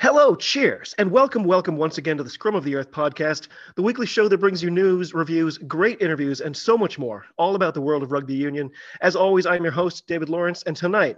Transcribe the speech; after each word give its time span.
Hello, 0.00 0.36
cheers, 0.36 0.94
and 0.96 1.10
welcome, 1.10 1.42
welcome 1.42 1.76
once 1.76 1.98
again 1.98 2.16
to 2.18 2.22
the 2.22 2.30
Scrum 2.30 2.54
of 2.54 2.62
the 2.62 2.76
Earth 2.76 2.92
podcast, 2.92 3.48
the 3.74 3.82
weekly 3.82 4.06
show 4.06 4.28
that 4.28 4.38
brings 4.38 4.62
you 4.62 4.70
news, 4.70 5.12
reviews, 5.12 5.58
great 5.58 6.00
interviews, 6.00 6.40
and 6.40 6.56
so 6.56 6.78
much 6.78 7.00
more, 7.00 7.26
all 7.36 7.56
about 7.56 7.74
the 7.74 7.80
world 7.80 8.04
of 8.04 8.12
rugby 8.12 8.36
union. 8.36 8.70
As 9.00 9.16
always, 9.16 9.44
I'm 9.44 9.64
your 9.64 9.72
host, 9.72 10.06
David 10.06 10.28
Lawrence, 10.28 10.62
and 10.62 10.76
tonight 10.76 11.16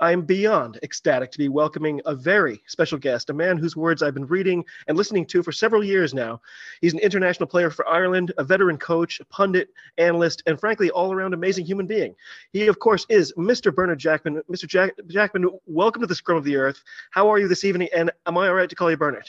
I'm 0.00 0.22
beyond 0.22 0.78
ecstatic 0.82 1.30
to 1.32 1.38
be 1.38 1.50
welcoming 1.50 2.00
a 2.06 2.14
very 2.14 2.62
special 2.66 2.96
guest, 2.98 3.28
a 3.28 3.34
man 3.34 3.58
whose 3.58 3.76
words 3.76 4.02
I've 4.02 4.14
been 4.14 4.26
reading 4.26 4.64
and 4.88 4.96
listening 4.96 5.26
to 5.26 5.42
for 5.42 5.52
several 5.52 5.84
years 5.84 6.14
now. 6.14 6.40
He's 6.80 6.94
an 6.94 7.00
international 7.00 7.46
player 7.46 7.68
for 7.70 7.86
Ireland, 7.86 8.32
a 8.38 8.44
veteran 8.44 8.78
coach, 8.78 9.20
a 9.20 9.26
pundit, 9.26 9.68
analyst, 9.98 10.42
and 10.46 10.58
frankly, 10.58 10.90
all 10.90 11.12
around 11.12 11.34
amazing 11.34 11.66
human 11.66 11.86
being. 11.86 12.14
He, 12.54 12.66
of 12.66 12.78
course, 12.78 13.04
is 13.10 13.34
Mr. 13.34 13.74
Bernard 13.74 13.98
Jackman. 13.98 14.40
Mr. 14.50 14.66
Jack- 14.66 14.94
Jackman, 15.06 15.50
welcome 15.66 16.00
to 16.00 16.06
the 16.06 16.14
Scrum 16.14 16.38
of 16.38 16.44
the 16.44 16.56
Earth. 16.56 16.82
How 17.10 17.28
are 17.28 17.38
you 17.38 17.46
this 17.46 17.64
evening? 17.64 17.88
And 17.94 18.10
am 18.24 18.38
I 18.38 18.48
all 18.48 18.54
right 18.54 18.70
to 18.70 18.76
call 18.76 18.90
you 18.90 18.96
Bernard? 18.96 19.28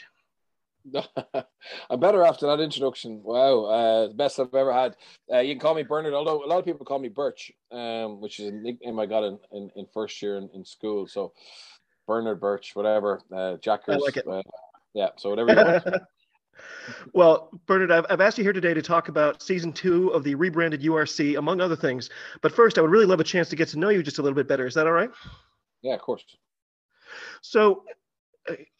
I'm 1.90 2.00
better 2.00 2.24
after 2.24 2.46
that 2.46 2.60
introduction. 2.60 3.22
Wow, 3.22 3.64
uh, 3.64 4.08
the 4.08 4.14
best 4.14 4.40
I've 4.40 4.54
ever 4.54 4.72
had. 4.72 4.96
Uh, 5.32 5.38
you 5.38 5.54
can 5.54 5.60
call 5.60 5.74
me 5.74 5.82
Bernard, 5.82 6.14
although 6.14 6.44
a 6.44 6.46
lot 6.46 6.58
of 6.58 6.64
people 6.64 6.84
call 6.84 6.98
me 6.98 7.08
Birch, 7.08 7.52
um, 7.70 8.20
which 8.20 8.40
is 8.40 8.48
a 8.48 8.52
nickname 8.52 8.98
I 8.98 9.06
got 9.06 9.24
in, 9.24 9.38
in, 9.52 9.70
in 9.76 9.86
first 9.92 10.20
year 10.22 10.38
in, 10.38 10.48
in, 10.54 10.64
school. 10.64 11.06
So 11.06 11.32
Bernard 12.06 12.40
Birch, 12.40 12.74
whatever. 12.74 13.20
Uh, 13.34 13.56
Jackers. 13.56 13.96
I 13.96 13.98
like 13.98 14.16
it. 14.16 14.26
Uh, 14.26 14.42
yeah, 14.94 15.08
so 15.16 15.30
whatever 15.30 15.50
you 15.50 15.56
want. 15.56 16.02
well, 17.14 17.50
Bernard, 17.66 17.90
I've, 17.90 18.06
I've 18.10 18.20
asked 18.20 18.38
you 18.38 18.44
here 18.44 18.52
today 18.52 18.74
to 18.74 18.82
talk 18.82 19.08
about 19.08 19.42
season 19.42 19.72
two 19.72 20.08
of 20.08 20.24
the 20.24 20.34
rebranded 20.34 20.82
URC, 20.82 21.38
among 21.38 21.60
other 21.60 21.76
things. 21.76 22.10
But 22.40 22.52
first, 22.52 22.78
I 22.78 22.82
would 22.82 22.90
really 22.90 23.06
love 23.06 23.20
a 23.20 23.24
chance 23.24 23.48
to 23.50 23.56
get 23.56 23.68
to 23.68 23.78
know 23.78 23.88
you 23.88 24.02
just 24.02 24.18
a 24.18 24.22
little 24.22 24.36
bit 24.36 24.48
better. 24.48 24.66
Is 24.66 24.74
that 24.74 24.86
all 24.86 24.92
right? 24.92 25.10
Yeah, 25.82 25.94
of 25.94 26.00
course. 26.00 26.24
So, 27.40 27.84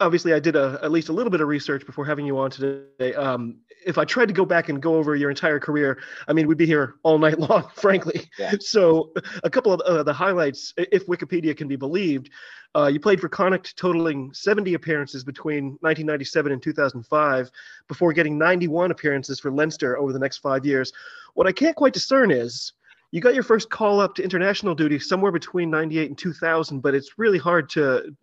obviously 0.01 0.33
I 0.33 0.41
did 0.41 0.57
a, 0.57 0.79
at 0.83 0.91
least 0.91 1.09
a 1.09 1.13
little 1.13 1.31
bit 1.31 1.41
of 1.41 1.49
research 1.49 1.87
before 1.87 2.05
having 2.05 2.27
you 2.27 2.39
on 2.39 2.51
today. 2.51 3.15
Um, 3.15 3.59
if 3.85 3.99
I 3.99 4.05
tried 4.05 4.27
to 4.27 4.35
go 4.35 4.45
back 4.45 4.69
and 4.69 4.81
go 4.81 4.97
over 4.97 5.15
your 5.15 5.31
entire 5.31 5.59
career, 5.59 6.01
I 6.29 6.33
mean, 6.33 6.47
we'd 6.47 6.59
be 6.59 6.67
here 6.67 6.95
all 7.03 7.19
night 7.27 7.39
long, 7.39 7.69
frankly. 7.75 8.31
Yeah. 8.39 8.55
So, 8.61 9.13
a 9.45 9.51
couple 9.51 9.73
of 9.73 9.81
uh, 9.81 10.03
the 10.03 10.13
highlights, 10.13 10.73
if 10.77 11.07
Wikipedia 11.07 11.57
can 11.57 11.69
be 11.69 11.77
believed, 11.77 12.31
uh, 12.75 12.87
you 12.87 12.99
played 12.99 13.21
for 13.21 13.29
Connacht, 13.29 13.77
totaling 13.77 14.33
70 14.33 14.75
appearances 14.75 15.25
between 15.25 15.65
1997 15.81 16.53
and 16.53 16.63
2005, 16.63 17.51
before 17.87 18.13
getting 18.13 18.39
91 18.39 18.91
appearances 18.91 19.39
for 19.39 19.51
Leinster 19.51 19.99
over 19.99 20.13
the 20.13 20.19
next 20.19 20.39
five 20.39 20.65
years. 20.65 20.93
What 21.35 21.47
I 21.47 21.53
can't 21.53 21.77
quite 21.77 21.93
discern 21.93 22.31
is 22.31 22.73
you 23.11 23.21
got 23.21 23.35
your 23.35 23.43
first 23.43 23.69
call 23.69 24.01
up 24.01 24.15
to 24.15 24.25
international 24.25 24.75
duty 24.75 24.99
somewhere 24.99 25.33
between 25.33 25.71
98 25.71 26.09
and 26.09 26.19
2000 26.19 26.81
but 26.81 26.95
it's 26.95 27.19
really 27.19 27.39
hard 27.39 27.69
to 27.69 28.17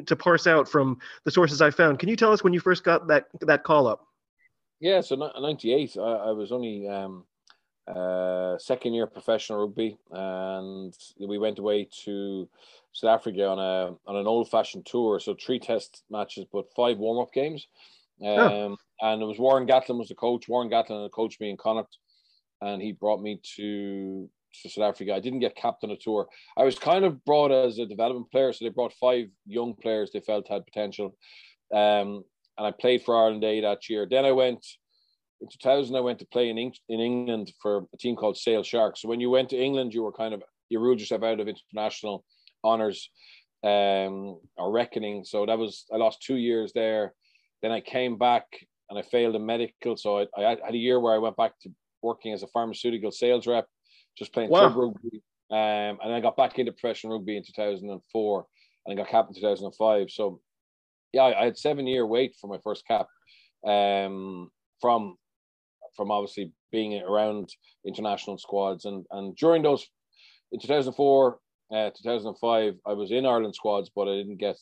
to 0.00 0.16
parse 0.16 0.46
out 0.46 0.68
from 0.68 0.98
the 1.24 1.30
sources 1.30 1.60
I 1.60 1.70
found. 1.70 1.98
Can 1.98 2.08
you 2.08 2.16
tell 2.16 2.32
us 2.32 2.42
when 2.42 2.52
you 2.52 2.60
first 2.60 2.84
got 2.84 3.06
that 3.08 3.26
that 3.40 3.64
call 3.64 3.86
up? 3.86 4.06
Yeah, 4.80 5.00
so 5.00 5.14
'98, 5.14 5.96
I, 5.96 6.00
I, 6.00 6.30
was 6.32 6.50
only 6.50 6.88
um, 6.88 7.24
uh, 7.86 8.58
second 8.58 8.94
year 8.94 9.06
professional 9.06 9.60
rugby, 9.60 9.96
and 10.10 10.92
we 11.20 11.38
went 11.38 11.60
away 11.60 11.88
to 12.04 12.48
South 12.92 13.20
Africa 13.20 13.46
on 13.46 13.58
a 13.58 13.94
on 14.10 14.16
an 14.16 14.26
old 14.26 14.50
fashioned 14.50 14.86
tour. 14.86 15.20
So 15.20 15.34
three 15.34 15.60
test 15.60 16.02
matches, 16.10 16.46
but 16.52 16.72
five 16.74 16.98
warm 16.98 17.20
up 17.20 17.32
games. 17.32 17.68
Um, 18.20 18.28
oh. 18.28 18.76
And 19.00 19.22
it 19.22 19.24
was 19.24 19.38
Warren 19.38 19.66
Gatland 19.66 19.98
was 19.98 20.08
the 20.08 20.14
coach. 20.14 20.48
Warren 20.48 20.68
Gatlin 20.68 20.98
Gatland 20.98 21.10
coached 21.10 21.40
me 21.40 21.50
in 21.50 21.56
Connacht, 21.56 21.98
and 22.60 22.80
he 22.80 22.92
brought 22.92 23.20
me 23.20 23.40
to 23.56 24.28
to 24.62 24.70
South 24.70 24.84
Africa. 24.84 25.14
I 25.14 25.20
didn't 25.20 25.40
get 25.40 25.56
capped 25.56 25.84
on 25.84 25.90
a 25.90 25.96
tour. 25.96 26.28
I 26.56 26.64
was 26.64 26.78
kind 26.78 27.04
of 27.04 27.24
brought 27.24 27.52
as 27.52 27.78
a 27.78 27.86
development 27.86 28.30
player, 28.30 28.52
so 28.52 28.64
they 28.64 28.70
brought 28.70 28.92
five 28.94 29.26
young 29.46 29.74
players 29.74 30.10
they 30.12 30.20
felt 30.20 30.48
had 30.48 30.66
potential. 30.66 31.16
Um, 31.72 32.24
and 32.58 32.66
I 32.66 32.70
played 32.70 33.02
for 33.02 33.16
Ireland 33.16 33.44
A 33.44 33.60
that 33.62 33.88
year. 33.88 34.06
Then 34.08 34.24
I 34.24 34.32
went 34.32 34.64
in 35.40 35.48
2000. 35.48 35.96
I 35.96 36.00
went 36.00 36.18
to 36.18 36.26
play 36.26 36.50
in 36.50 36.58
in 36.58 37.00
England 37.00 37.52
for 37.60 37.86
a 37.92 37.96
team 37.96 38.16
called 38.16 38.36
Sale 38.36 38.62
Sharks. 38.62 39.02
So 39.02 39.08
when 39.08 39.20
you 39.20 39.30
went 39.30 39.50
to 39.50 39.58
England, 39.58 39.94
you 39.94 40.02
were 40.02 40.12
kind 40.12 40.34
of 40.34 40.42
you 40.68 40.80
ruled 40.80 41.00
yourself 41.00 41.22
out 41.22 41.40
of 41.40 41.48
international 41.48 42.24
honors 42.64 43.10
um, 43.64 44.38
or 44.56 44.70
reckoning. 44.70 45.24
So 45.24 45.46
that 45.46 45.58
was 45.58 45.86
I 45.92 45.96
lost 45.96 46.22
two 46.22 46.36
years 46.36 46.72
there. 46.74 47.14
Then 47.62 47.72
I 47.72 47.80
came 47.80 48.18
back 48.18 48.44
and 48.90 48.98
I 48.98 49.02
failed 49.02 49.36
in 49.36 49.46
medical. 49.46 49.96
So 49.96 50.18
I, 50.18 50.26
I 50.36 50.56
had 50.64 50.74
a 50.74 50.76
year 50.76 51.00
where 51.00 51.14
I 51.14 51.18
went 51.18 51.36
back 51.36 51.58
to 51.62 51.70
working 52.02 52.32
as 52.32 52.42
a 52.42 52.48
pharmaceutical 52.48 53.10
sales 53.10 53.46
rep 53.46 53.66
just 54.16 54.32
playing 54.32 54.50
wow. 54.50 54.70
club 54.70 54.76
rugby. 54.76 55.22
Um, 55.50 55.98
and 56.02 56.12
I 56.14 56.20
got 56.20 56.36
back 56.36 56.58
into 56.58 56.72
professional 56.72 57.18
rugby 57.18 57.36
in 57.36 57.44
2004 57.44 58.46
and 58.86 58.92
I 58.92 59.02
got 59.02 59.10
capped 59.10 59.28
in 59.28 59.34
2005. 59.34 60.10
So, 60.10 60.40
yeah, 61.12 61.22
I, 61.22 61.42
I 61.42 61.44
had 61.44 61.58
seven 61.58 61.86
year 61.86 62.06
wait 62.06 62.34
for 62.40 62.48
my 62.48 62.58
first 62.64 62.86
cap 62.86 63.06
um, 63.66 64.50
from 64.80 65.16
from 65.94 66.10
obviously 66.10 66.52
being 66.70 67.00
around 67.02 67.50
international 67.86 68.38
squads. 68.38 68.86
And, 68.86 69.04
and 69.10 69.36
during 69.36 69.62
those, 69.62 69.86
in 70.50 70.58
2004, 70.58 71.38
uh, 71.74 71.90
2005, 71.90 72.74
I 72.86 72.92
was 72.94 73.12
in 73.12 73.26
Ireland 73.26 73.54
squads, 73.54 73.90
but 73.94 74.08
I 74.08 74.16
didn't 74.16 74.38
get 74.38 74.56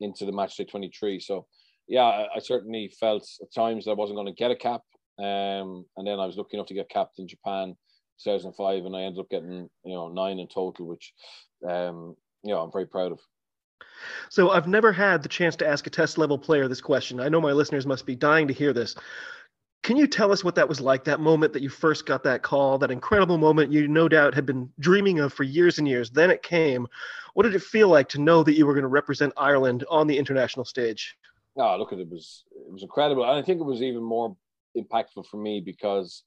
into 0.00 0.26
the 0.26 0.32
match 0.32 0.56
day 0.56 0.64
23. 0.64 1.20
So, 1.20 1.46
yeah, 1.88 2.02
I, 2.02 2.26
I 2.36 2.38
certainly 2.38 2.92
felt 3.00 3.26
at 3.40 3.52
times 3.54 3.84
that 3.84 3.92
I 3.92 3.94
wasn't 3.94 4.18
going 4.18 4.26
to 4.26 4.32
get 4.32 4.50
a 4.50 4.56
cap. 4.56 4.82
Um, 5.18 5.86
and 5.96 6.06
then 6.06 6.20
I 6.20 6.26
was 6.26 6.36
lucky 6.36 6.56
enough 6.56 6.66
to 6.66 6.74
get 6.74 6.90
capped 6.90 7.18
in 7.18 7.26
Japan 7.26 7.74
2005, 8.22 8.84
and 8.84 8.96
I 8.96 9.02
ended 9.02 9.20
up 9.20 9.30
getting 9.30 9.68
you 9.84 9.94
know 9.94 10.08
nine 10.08 10.38
in 10.38 10.48
total, 10.48 10.86
which 10.86 11.12
um, 11.66 12.16
you 12.42 12.52
know 12.52 12.60
I'm 12.60 12.72
very 12.72 12.86
proud 12.86 13.12
of. 13.12 13.20
So 14.30 14.50
I've 14.50 14.68
never 14.68 14.92
had 14.92 15.22
the 15.22 15.28
chance 15.28 15.56
to 15.56 15.66
ask 15.66 15.86
a 15.86 15.90
test 15.90 16.18
level 16.18 16.38
player 16.38 16.68
this 16.68 16.80
question. 16.80 17.20
I 17.20 17.28
know 17.28 17.40
my 17.40 17.52
listeners 17.52 17.86
must 17.86 18.06
be 18.06 18.16
dying 18.16 18.48
to 18.48 18.54
hear 18.54 18.72
this. 18.72 18.94
Can 19.82 19.96
you 19.96 20.06
tell 20.06 20.32
us 20.32 20.42
what 20.42 20.56
that 20.56 20.68
was 20.68 20.80
like, 20.80 21.04
that 21.04 21.20
moment 21.20 21.52
that 21.52 21.62
you 21.62 21.68
first 21.68 22.04
got 22.04 22.24
that 22.24 22.42
call, 22.42 22.78
that 22.78 22.90
incredible 22.90 23.38
moment 23.38 23.72
you 23.72 23.86
no 23.88 24.08
doubt 24.08 24.34
had 24.34 24.44
been 24.44 24.70
dreaming 24.80 25.20
of 25.20 25.32
for 25.32 25.44
years 25.44 25.78
and 25.78 25.88
years? 25.88 26.10
Then 26.10 26.30
it 26.30 26.42
came. 26.42 26.86
What 27.34 27.44
did 27.44 27.54
it 27.54 27.62
feel 27.62 27.88
like 27.88 28.08
to 28.10 28.20
know 28.20 28.42
that 28.42 28.54
you 28.54 28.66
were 28.66 28.74
going 28.74 28.82
to 28.82 28.88
represent 28.88 29.32
Ireland 29.36 29.84
on 29.88 30.06
the 30.06 30.18
international 30.18 30.64
stage? 30.64 31.16
Oh, 31.56 31.76
look, 31.76 31.92
it 31.92 32.08
was 32.08 32.44
it 32.52 32.72
was 32.72 32.82
incredible, 32.82 33.22
and 33.24 33.32
I 33.32 33.42
think 33.42 33.60
it 33.60 33.64
was 33.64 33.82
even 33.82 34.02
more 34.02 34.36
impactful 34.76 35.26
for 35.26 35.38
me 35.38 35.60
because 35.60 36.22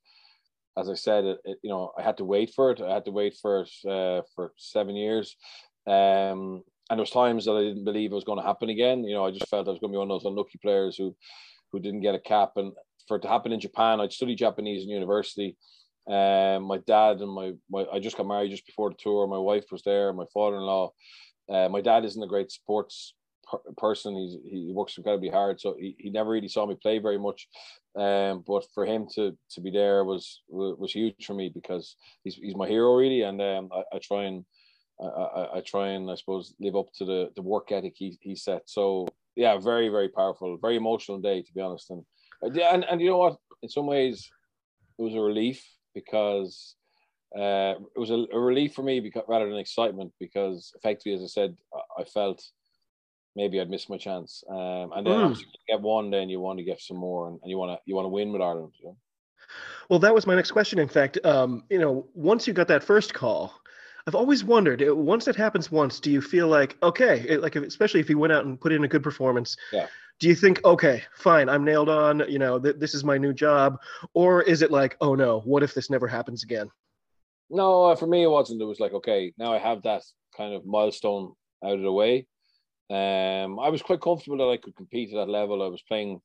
as 0.77 0.89
I 0.89 0.95
said, 0.95 1.25
it, 1.25 1.39
it, 1.43 1.57
you 1.63 1.69
know, 1.69 1.91
I 1.97 2.01
had 2.01 2.17
to 2.17 2.25
wait 2.25 2.53
for 2.55 2.71
it. 2.71 2.81
I 2.81 2.93
had 2.93 3.05
to 3.05 3.11
wait 3.11 3.35
for 3.41 3.61
it 3.61 3.89
uh, 3.89 4.21
for 4.35 4.53
seven 4.57 4.95
years. 4.95 5.35
Um, 5.87 6.63
and 6.89 6.97
there 6.97 7.03
was 7.03 7.09
times 7.11 7.45
that 7.45 7.53
I 7.53 7.61
didn't 7.61 7.85
believe 7.85 8.11
it 8.11 8.15
was 8.15 8.23
going 8.23 8.39
to 8.39 8.45
happen 8.45 8.69
again. 8.69 9.03
You 9.03 9.15
know, 9.15 9.25
I 9.25 9.31
just 9.31 9.49
felt 9.49 9.67
I 9.67 9.71
was 9.71 9.79
going 9.79 9.91
to 9.91 9.95
be 9.95 9.99
one 9.99 10.11
of 10.11 10.21
those 10.21 10.29
unlucky 10.29 10.59
players 10.61 10.97
who, 10.97 11.15
who 11.71 11.79
didn't 11.79 12.01
get 12.01 12.15
a 12.15 12.19
cap. 12.19 12.53
And 12.55 12.73
for 13.07 13.17
it 13.17 13.21
to 13.21 13.27
happen 13.27 13.51
in 13.51 13.59
Japan, 13.59 13.99
I'd 13.99 14.13
studied 14.13 14.37
Japanese 14.37 14.83
in 14.83 14.89
university. 14.89 15.57
Um, 16.09 16.63
my 16.63 16.79
dad 16.87 17.21
and 17.21 17.31
my, 17.31 17.53
my, 17.69 17.85
I 17.93 17.99
just 17.99 18.17
got 18.17 18.27
married 18.27 18.51
just 18.51 18.65
before 18.65 18.89
the 18.89 18.95
tour. 18.99 19.27
My 19.27 19.37
wife 19.37 19.65
was 19.71 19.83
there. 19.83 20.11
My 20.13 20.25
father-in-law. 20.33 20.91
Uh, 21.49 21.69
my 21.69 21.81
dad 21.81 22.05
isn't 22.05 22.23
a 22.23 22.27
great 22.27 22.51
sports 22.51 23.13
person. 23.77 24.15
He's, 24.15 24.37
he 24.43 24.71
works 24.73 24.97
incredibly 24.97 25.29
hard, 25.29 25.59
so 25.59 25.75
he, 25.79 25.95
he 25.97 26.09
never 26.09 26.31
really 26.31 26.47
saw 26.47 26.65
me 26.65 26.75
play 26.81 26.99
very 26.99 27.17
much. 27.17 27.47
Um, 27.95 28.43
but 28.47 28.63
for 28.73 28.85
him 28.85 29.07
to 29.15 29.37
to 29.51 29.61
be 29.61 29.69
there 29.69 30.05
was 30.05 30.41
was 30.49 30.93
huge 30.93 31.25
for 31.25 31.33
me 31.33 31.49
because 31.53 31.95
he's 32.23 32.35
he's 32.35 32.55
my 32.55 32.67
hero 32.67 32.95
really, 32.95 33.21
and 33.21 33.41
um, 33.41 33.69
I, 33.73 33.95
I 33.95 33.99
try 33.99 34.23
and 34.23 34.45
I, 35.01 35.05
I, 35.05 35.57
I, 35.57 35.61
try 35.61 35.89
and 35.89 36.09
I 36.09 36.15
suppose 36.15 36.53
live 36.59 36.75
up 36.75 36.87
to 36.97 37.05
the 37.05 37.31
the 37.35 37.41
work 37.41 37.71
ethic 37.71 37.95
he, 37.97 38.17
he 38.21 38.35
set. 38.35 38.61
So 38.65 39.07
yeah, 39.35 39.57
very 39.57 39.89
very 39.89 40.09
powerful, 40.09 40.57
very 40.57 40.77
emotional 40.77 41.19
day 41.19 41.41
to 41.41 41.53
be 41.53 41.61
honest. 41.61 41.89
And 41.89 42.05
and 42.41 42.85
and 42.85 43.01
you 43.01 43.09
know 43.09 43.17
what? 43.17 43.37
In 43.61 43.69
some 43.69 43.87
ways, 43.87 44.29
it 44.97 45.01
was 45.01 45.13
a 45.13 45.19
relief 45.19 45.61
because 45.93 46.75
uh, 47.35 47.75
it 47.95 47.99
was 47.99 48.09
a, 48.09 48.25
a 48.33 48.39
relief 48.39 48.73
for 48.73 48.83
me 48.83 48.99
because 48.99 49.23
rather 49.27 49.49
than 49.49 49.57
excitement 49.57 50.11
because 50.19 50.71
effectively, 50.75 51.13
as 51.13 51.23
I 51.23 51.27
said, 51.27 51.55
I 51.97 52.03
felt 52.03 52.43
maybe 53.35 53.59
I'd 53.59 53.69
miss 53.69 53.89
my 53.89 53.97
chance. 53.97 54.43
Um, 54.49 54.91
and 54.93 55.05
then 55.05 55.13
mm. 55.13 55.39
you 55.39 55.45
get 55.67 55.81
one, 55.81 56.11
then 56.11 56.29
you 56.29 56.39
want 56.39 56.59
to 56.59 56.65
get 56.65 56.81
some 56.81 56.97
more, 56.97 57.27
and, 57.27 57.39
and 57.41 57.49
you 57.49 57.57
want 57.57 57.71
to 57.71 57.81
you 57.85 57.95
want 57.95 58.05
to 58.05 58.09
win 58.09 58.31
with 58.31 58.41
Ireland. 58.41 58.73
You 58.79 58.89
know? 58.89 58.97
Well, 59.89 59.99
that 59.99 60.13
was 60.13 60.27
my 60.27 60.35
next 60.35 60.51
question. 60.51 60.79
In 60.79 60.87
fact, 60.87 61.17
um, 61.25 61.63
you 61.69 61.79
know, 61.79 62.07
once 62.13 62.47
you 62.47 62.53
got 62.53 62.67
that 62.69 62.83
first 62.83 63.13
call, 63.13 63.53
I've 64.07 64.15
always 64.15 64.43
wondered. 64.43 64.83
Once 64.87 65.27
it 65.27 65.35
happens 65.35 65.71
once, 65.71 65.99
do 65.99 66.11
you 66.11 66.21
feel 66.21 66.47
like 66.47 66.77
okay, 66.83 67.25
it, 67.27 67.41
like 67.41 67.55
especially 67.55 67.99
if 67.99 68.09
you 68.09 68.17
went 68.17 68.33
out 68.33 68.45
and 68.45 68.59
put 68.59 68.71
in 68.71 68.83
a 68.83 68.87
good 68.87 69.03
performance? 69.03 69.57
Yeah. 69.71 69.87
do 70.19 70.27
you 70.27 70.35
think 70.35 70.63
okay 70.63 71.01
fine 71.15 71.49
i'm 71.49 71.65
nailed 71.65 71.89
on 71.89 72.23
you 72.29 72.37
know 72.37 72.59
th- 72.59 72.75
this 72.77 72.93
is 72.93 73.03
my 73.03 73.17
new 73.17 73.33
job 73.33 73.79
or 74.13 74.43
is 74.43 74.61
it 74.61 74.69
like 74.69 74.95
oh 75.01 75.15
no 75.15 75.39
what 75.45 75.63
if 75.63 75.73
this 75.73 75.89
never 75.89 76.07
happens 76.07 76.43
again 76.43 76.69
no 77.49 77.85
uh, 77.85 77.95
for 77.95 78.05
me 78.05 78.21
it 78.21 78.27
wasn't 78.27 78.61
it 78.61 78.65
was 78.65 78.79
like 78.79 78.93
okay 78.93 79.33
now 79.39 79.51
i 79.51 79.57
have 79.57 79.81
that 79.81 80.03
kind 80.37 80.53
of 80.53 80.63
milestone 80.63 81.33
out 81.63 81.73
of 81.73 81.81
the 81.81 81.91
way 81.91 82.27
um 82.91 83.59
i 83.59 83.69
was 83.69 83.81
quite 83.81 84.01
comfortable 84.01 84.37
that 84.37 84.53
i 84.53 84.57
could 84.57 84.75
compete 84.75 85.09
at 85.11 85.15
that 85.15 85.31
level 85.31 85.63
i 85.63 85.67
was 85.67 85.81
playing 85.87 86.19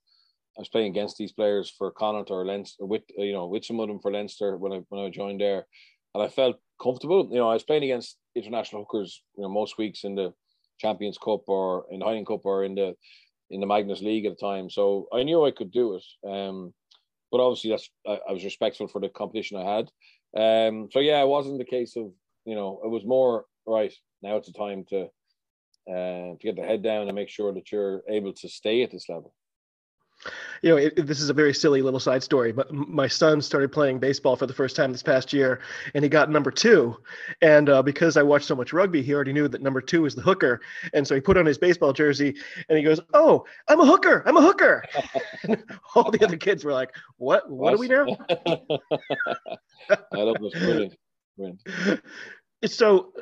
i 0.57 0.61
was 0.61 0.69
playing 0.69 0.91
against 0.91 1.17
these 1.17 1.33
players 1.33 1.73
for 1.77 1.91
connacht 1.91 2.31
or 2.31 2.45
leinster 2.45 2.85
with 2.85 3.03
you 3.17 3.33
know 3.33 3.47
with 3.47 3.65
some 3.65 3.81
of 3.81 3.89
them 3.89 4.01
for 4.01 4.13
leinster 4.13 4.57
when 4.57 4.73
i 4.73 4.81
when 4.89 5.05
i 5.05 5.09
joined 5.11 5.41
there 5.41 5.67
and 6.15 6.23
i 6.23 6.29
felt 6.29 6.57
comfortable 6.83 7.29
you 7.31 7.37
know 7.37 7.49
i 7.49 7.55
was 7.55 7.63
playing 7.63 7.85
against 7.85 8.19
international 8.35 8.83
hookers 8.83 9.23
you 9.37 9.43
know 9.43 9.49
most 9.49 9.79
weeks 9.79 10.05
in 10.05 10.15
the 10.15 10.33
champions 10.79 11.19
cup 11.19 11.43
or 11.49 11.87
in 11.91 12.01
the 12.01 12.05
Heineken 12.05 12.27
cup 12.27 12.45
or 12.45 12.65
in 12.65 12.75
the 12.75 12.95
in 13.51 13.61
the 13.61 13.67
Magners 13.67 14.03
League 14.03 14.27
at 14.27 14.37
the 14.37 14.47
time. 14.47 14.69
So 14.69 15.07
I 15.13 15.23
knew 15.23 15.45
I 15.45 15.53
could 15.53 15.71
do 15.71 15.95
it. 15.95 16.29
Um, 16.29 16.75
but 17.31 17.41
obviously, 17.41 17.71
that's 17.71 17.89
I, 18.07 18.19
I, 18.29 18.33
was 18.33 18.45
respectful 18.45 18.89
for 18.89 19.01
the 19.01 19.09
competition 19.09 19.59
I 19.59 19.77
had. 19.77 19.91
Um, 20.37 20.89
so 20.91 21.01
yeah, 21.01 21.21
it 21.23 21.29
wasn't 21.29 21.59
the 21.59 21.65
case 21.65 21.97
of 21.97 22.13
you 22.45 22.55
know 22.55 22.81
it 22.85 22.89
was 22.89 23.05
more 23.05 23.45
right 23.67 23.93
now. 24.23 24.37
It's 24.37 24.49
a 24.49 24.53
time 24.53 24.85
to 24.91 25.09
uh, 25.89 26.35
to 26.35 26.39
get 26.41 26.57
the 26.57 26.63
head 26.63 26.83
down 26.83 27.09
and 27.09 27.15
make 27.15 27.29
sure 27.29 27.53
that 27.53 27.71
you're 27.73 28.03
able 28.09 28.33
to 28.33 28.49
stay 28.49 28.83
at 28.83 28.91
this 28.91 29.09
level 29.09 29.33
you 30.63 30.71
know, 30.71 30.77
it, 30.77 31.07
this 31.07 31.21
is 31.21 31.31
a 31.31 31.35
very 31.35 31.53
silly 31.53 31.83
little 31.83 32.01
side 32.01 32.23
story, 32.23 32.53
but 32.53 32.73
my 32.73 33.07
son 33.07 33.41
started 33.41 33.71
playing 33.71 33.99
baseball 33.99 34.37
for 34.37 34.47
the 34.47 34.53
first 34.53 34.77
time 34.77 34.93
this 34.93 35.03
past 35.03 35.33
year, 35.33 35.61
and 35.95 36.03
he 36.03 36.09
got 36.09 36.31
number 36.31 36.51
two. 36.51 36.97
And 37.43 37.69
uh, 37.69 37.83
because 37.83 38.17
I 38.17 38.23
watched 38.23 38.47
so 38.47 38.55
much 38.55 38.73
rugby, 38.73 39.03
he 39.03 39.15
already 39.15 39.33
knew 39.33 39.49
that 39.49 39.63
number 39.63 39.81
two 39.81 40.07
is 40.07 40.15
the 40.15 40.23
hooker, 40.23 40.61
and 40.95 41.07
so 41.07 41.15
he 41.15 41.21
put 41.21 41.37
on 41.37 41.47
his 41.47 41.59
baseball 41.59 41.93
jersey, 41.93 42.35
and 42.69 42.79
he 42.79 42.85
goes, 42.85 43.01
"Oh, 43.15 43.45
I'm 43.69 43.81
a 43.81 43.87
hooker! 43.87 44.23
I'm 44.27 44.37
a 44.37 44.43
hooker!" 44.43 44.83
all 45.95 46.11
the 46.11 46.25
other 46.25 46.37
kids 46.37 46.65
were 46.65 46.73
like, 46.73 46.95
"What? 47.19 47.49
What, 47.51 47.59
what? 47.59 47.75
are 47.75 47.79
we 47.79 47.89
now?" 47.89 48.07
I 50.13 50.23
love 50.23 50.37
this 50.41 50.53
brilliant. 50.53 50.97
brilliant. 51.37 51.61
So 52.65 53.13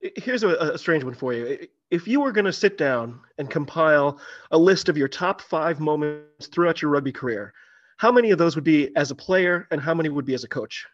here's 0.00 0.42
a, 0.42 0.48
a, 0.48 0.78
strange 0.78 1.04
one 1.04 1.14
for 1.14 1.32
you. 1.32 1.66
If 1.90 2.06
you 2.06 2.20
were 2.20 2.32
going 2.32 2.44
to 2.44 2.52
sit 2.52 2.78
down 2.78 3.20
and 3.38 3.50
compile 3.50 4.20
a 4.50 4.58
list 4.58 4.88
of 4.88 4.96
your 4.96 5.08
top 5.08 5.40
five 5.40 5.80
moments 5.80 6.46
throughout 6.48 6.82
your 6.82 6.90
rugby 6.90 7.12
career, 7.12 7.52
how 7.96 8.12
many 8.12 8.30
of 8.30 8.38
those 8.38 8.54
would 8.54 8.64
be 8.64 8.94
as 8.96 9.10
a 9.10 9.14
player 9.14 9.66
and 9.70 9.80
how 9.80 9.94
many 9.94 10.08
would 10.08 10.26
be 10.26 10.34
as 10.34 10.44
a 10.44 10.48
coach? 10.48 10.86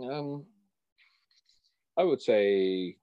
Um, 0.00 0.44
I 1.96 2.02
would 2.02 2.20
say, 2.20 2.96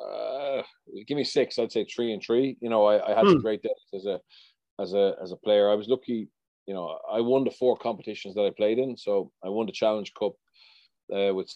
uh, 0.00 0.62
give 1.06 1.16
me 1.16 1.24
six. 1.24 1.58
I'd 1.58 1.72
say 1.72 1.84
three 1.84 2.12
and 2.12 2.22
three. 2.22 2.56
You 2.60 2.70
know, 2.70 2.86
I, 2.86 3.04
I 3.04 3.14
had 3.14 3.24
hmm. 3.24 3.32
some 3.32 3.42
great 3.42 3.62
days 3.62 3.72
as 3.94 4.06
a 4.06 4.20
as 4.80 4.94
a 4.94 5.14
as 5.22 5.32
a 5.32 5.36
player. 5.36 5.70
I 5.70 5.74
was 5.74 5.88
lucky. 5.88 6.28
You 6.66 6.74
know, 6.74 6.98
I 7.10 7.20
won 7.20 7.44
the 7.44 7.50
four 7.50 7.76
competitions 7.76 8.34
that 8.34 8.42
I 8.44 8.50
played 8.50 8.78
in. 8.78 8.96
So 8.96 9.30
I 9.44 9.48
won 9.50 9.66
the 9.66 9.72
Challenge 9.72 10.12
Cup 10.18 10.32
uh, 11.14 11.32
with 11.32 11.54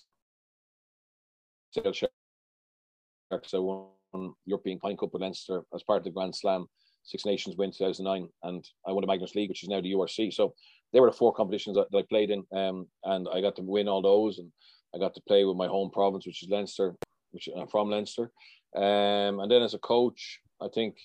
Sharks. 1.74 3.54
I 3.54 3.58
won 3.58 4.34
European 4.46 4.78
Pine 4.78 4.96
Cup 4.96 5.12
with 5.12 5.22
Leinster 5.22 5.62
as 5.74 5.82
part 5.82 5.98
of 5.98 6.04
the 6.04 6.10
Grand 6.10 6.34
Slam 6.34 6.66
Six 7.02 7.24
Nations 7.24 7.56
win 7.56 7.70
2009, 7.70 8.28
and 8.42 8.64
I 8.86 8.92
won 8.92 9.04
the 9.06 9.12
Magners 9.12 9.34
League, 9.34 9.48
which 9.48 9.62
is 9.62 9.68
now 9.68 9.80
the 9.80 9.92
URC. 9.92 10.32
So 10.32 10.54
they 10.92 11.00
were 11.00 11.10
the 11.10 11.16
four 11.16 11.32
competitions 11.32 11.76
that, 11.76 11.90
that 11.90 11.98
I 11.98 12.02
played 12.02 12.30
in, 12.30 12.44
um, 12.52 12.86
and 13.04 13.26
I 13.32 13.40
got 13.40 13.56
to 13.56 13.62
win 13.62 13.88
all 13.88 14.02
those, 14.02 14.38
and 14.38 14.50
I 14.94 14.98
got 14.98 15.14
to 15.14 15.22
play 15.26 15.44
with 15.44 15.56
my 15.56 15.66
home 15.66 15.90
province, 15.90 16.26
which 16.26 16.42
is 16.42 16.48
Leinster, 16.48 16.94
which 17.30 17.48
I'm 17.56 17.68
from 17.68 17.90
Leinster. 17.90 18.30
Um, 18.76 19.40
and 19.40 19.50
then 19.50 19.62
as 19.62 19.74
a 19.74 19.78
coach, 19.78 20.40
I 20.60 20.68
think, 20.68 20.96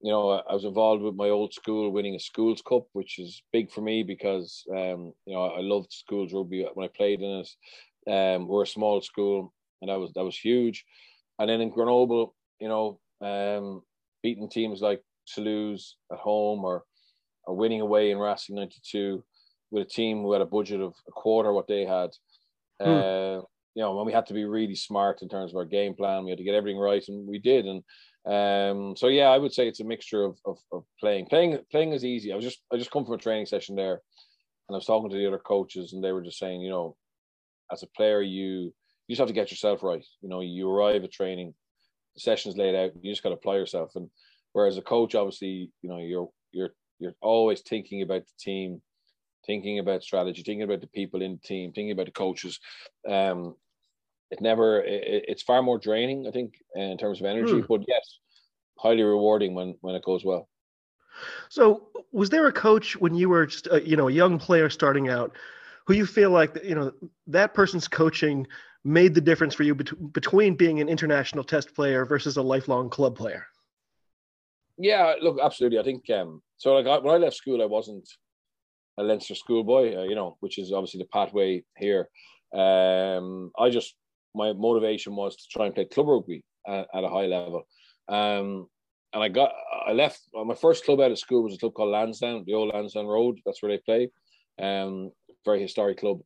you 0.00 0.12
know, 0.12 0.30
I, 0.30 0.42
I 0.50 0.54
was 0.54 0.64
involved 0.64 1.02
with 1.02 1.16
my 1.16 1.28
old 1.28 1.52
school 1.52 1.90
winning 1.90 2.14
a 2.14 2.20
schools 2.20 2.62
cup, 2.62 2.86
which 2.92 3.18
is 3.18 3.42
big 3.52 3.70
for 3.70 3.80
me 3.80 4.02
because, 4.02 4.64
um, 4.70 5.12
you 5.26 5.34
know, 5.34 5.42
I 5.42 5.60
loved 5.60 5.92
schools 5.92 6.32
rugby 6.32 6.66
when 6.74 6.86
I 6.86 6.96
played 6.96 7.20
in 7.20 7.44
it. 7.44 7.50
Um, 8.10 8.46
we're 8.46 8.62
a 8.62 8.66
small 8.66 9.00
school, 9.02 9.52
and 9.80 9.90
that 9.90 9.98
was 9.98 10.12
that 10.14 10.24
was 10.24 10.38
huge. 10.38 10.84
And 11.38 11.48
then 11.48 11.60
in 11.60 11.70
Grenoble, 11.70 12.34
you 12.60 12.68
know, 12.68 13.00
um, 13.20 13.82
beating 14.22 14.48
teams 14.48 14.80
like 14.80 15.02
Toulouse 15.26 15.96
at 16.12 16.18
home 16.18 16.64
or 16.64 16.84
or 17.44 17.54
winning 17.54 17.80
away 17.80 18.10
in 18.10 18.18
Racing 18.18 18.56
'92 18.56 19.24
with 19.70 19.86
a 19.86 19.90
team 19.90 20.22
who 20.22 20.32
had 20.32 20.42
a 20.42 20.46
budget 20.46 20.80
of 20.80 20.94
a 21.06 21.12
quarter 21.12 21.52
what 21.52 21.68
they 21.68 21.84
had. 21.84 22.10
Hmm. 22.80 22.88
Uh, 22.88 23.40
you 23.74 23.84
know, 23.84 23.94
when 23.94 24.06
we 24.06 24.12
had 24.12 24.26
to 24.26 24.34
be 24.34 24.44
really 24.44 24.74
smart 24.74 25.22
in 25.22 25.28
terms 25.28 25.52
of 25.52 25.56
our 25.56 25.64
game 25.64 25.94
plan, 25.94 26.24
we 26.24 26.30
had 26.30 26.38
to 26.38 26.44
get 26.44 26.54
everything 26.54 26.80
right, 26.80 27.04
and 27.06 27.28
we 27.28 27.38
did. 27.38 27.64
And 27.64 27.82
um, 28.26 28.96
so 28.96 29.08
yeah, 29.08 29.28
I 29.28 29.38
would 29.38 29.52
say 29.52 29.68
it's 29.68 29.80
a 29.80 29.84
mixture 29.84 30.24
of, 30.24 30.36
of, 30.44 30.58
of 30.72 30.84
playing. 30.98 31.26
Playing 31.26 31.58
playing 31.70 31.92
is 31.92 32.04
easy. 32.04 32.32
I 32.32 32.36
was 32.36 32.44
just 32.44 32.60
I 32.72 32.76
just 32.76 32.90
come 32.90 33.04
from 33.04 33.14
a 33.14 33.18
training 33.18 33.46
session 33.46 33.76
there, 33.76 34.00
and 34.68 34.74
I 34.74 34.78
was 34.78 34.86
talking 34.86 35.10
to 35.10 35.16
the 35.16 35.26
other 35.26 35.38
coaches, 35.38 35.92
and 35.92 36.02
they 36.02 36.12
were 36.12 36.22
just 36.22 36.38
saying, 36.38 36.60
you 36.60 36.70
know, 36.70 36.96
as 37.72 37.82
a 37.82 37.88
player, 37.96 38.20
you 38.20 38.74
you 39.08 39.14
just 39.14 39.20
have 39.20 39.28
to 39.28 39.34
get 39.34 39.50
yourself 39.50 39.82
right. 39.82 40.04
You 40.20 40.28
know, 40.28 40.40
you 40.40 40.70
arrive 40.70 41.02
at 41.02 41.10
training, 41.10 41.54
the 42.14 42.20
session's 42.20 42.56
laid 42.56 42.74
out, 42.74 42.92
you 43.00 43.10
just 43.10 43.22
got 43.22 43.30
to 43.30 43.34
apply 43.36 43.56
yourself. 43.56 43.92
And 43.96 44.08
whereas 44.52 44.76
a 44.76 44.82
coach, 44.82 45.14
obviously, 45.14 45.72
you 45.82 45.88
know, 45.88 45.98
you're 45.98 46.28
you're 46.52 46.70
you're 46.98 47.14
always 47.22 47.62
thinking 47.62 48.02
about 48.02 48.22
the 48.26 48.32
team, 48.38 48.82
thinking 49.46 49.78
about 49.78 50.02
strategy, 50.02 50.42
thinking 50.42 50.62
about 50.62 50.82
the 50.82 50.88
people 50.88 51.22
in 51.22 51.32
the 51.32 51.48
team, 51.48 51.72
thinking 51.72 51.92
about 51.92 52.06
the 52.06 52.12
coaches. 52.12 52.60
Um, 53.08 53.56
it 54.30 54.40
never 54.42 54.82
it, 54.82 55.24
it's 55.26 55.42
far 55.42 55.62
more 55.62 55.78
draining, 55.78 56.26
I 56.28 56.30
think, 56.30 56.54
in 56.74 56.98
terms 56.98 57.20
of 57.20 57.26
energy. 57.26 57.60
Hmm. 57.60 57.66
But 57.66 57.84
yes, 57.88 58.18
highly 58.78 59.02
rewarding 59.02 59.54
when 59.54 59.74
when 59.80 59.94
it 59.94 60.04
goes 60.04 60.24
well. 60.24 60.48
So, 61.48 61.88
was 62.12 62.30
there 62.30 62.46
a 62.46 62.52
coach 62.52 62.94
when 62.96 63.14
you 63.14 63.28
were 63.28 63.46
just 63.46 63.68
a, 63.70 63.80
you 63.86 63.96
know 63.96 64.08
a 64.08 64.12
young 64.12 64.38
player 64.38 64.68
starting 64.68 65.08
out, 65.08 65.34
who 65.86 65.94
you 65.94 66.04
feel 66.04 66.30
like 66.30 66.58
you 66.62 66.74
know 66.74 66.92
that 67.26 67.54
person's 67.54 67.88
coaching 67.88 68.46
made 68.84 69.14
the 69.14 69.20
difference 69.20 69.54
for 69.54 69.62
you 69.62 69.74
bet- 69.74 70.12
between 70.12 70.54
being 70.54 70.80
an 70.80 70.88
international 70.88 71.44
test 71.44 71.74
player 71.74 72.04
versus 72.04 72.36
a 72.36 72.42
lifelong 72.42 72.90
club 72.90 73.16
player? 73.16 73.46
Yeah, 74.78 75.14
look, 75.20 75.38
absolutely. 75.42 75.78
I 75.78 75.82
think 75.82 76.08
um, 76.10 76.40
so. 76.56 76.74
Like 76.74 76.86
I, 76.86 76.98
when 76.98 77.14
I 77.14 77.18
left 77.18 77.36
school, 77.36 77.60
I 77.60 77.66
wasn't 77.66 78.08
a 78.98 79.02
Leinster 79.02 79.34
schoolboy, 79.34 79.96
uh, 79.96 80.02
you 80.04 80.14
know, 80.14 80.36
which 80.40 80.58
is 80.58 80.72
obviously 80.72 80.98
the 80.98 81.08
pathway 81.12 81.64
here. 81.76 82.08
Um, 82.54 83.50
I 83.58 83.70
just 83.70 83.94
my 84.34 84.52
motivation 84.52 85.16
was 85.16 85.36
to 85.36 85.44
try 85.50 85.66
and 85.66 85.74
play 85.74 85.84
club 85.84 86.08
rugby 86.08 86.44
at, 86.66 86.86
at 86.94 87.04
a 87.04 87.08
high 87.08 87.26
level. 87.26 87.66
Um, 88.08 88.68
and 89.12 89.22
I 89.22 89.28
got 89.28 89.52
I 89.86 89.92
left 89.92 90.20
my 90.32 90.54
first 90.54 90.84
club 90.84 91.00
out 91.00 91.10
of 91.10 91.18
school 91.18 91.42
was 91.42 91.54
a 91.54 91.58
club 91.58 91.74
called 91.74 91.90
Lansdowne, 91.90 92.44
the 92.46 92.54
old 92.54 92.72
Lansdowne 92.72 93.06
Road. 93.06 93.40
That's 93.44 93.62
where 93.62 93.72
they 93.72 93.82
play. 93.84 94.10
Um, 94.60 95.10
very 95.44 95.60
historic 95.62 95.98
club 95.98 96.20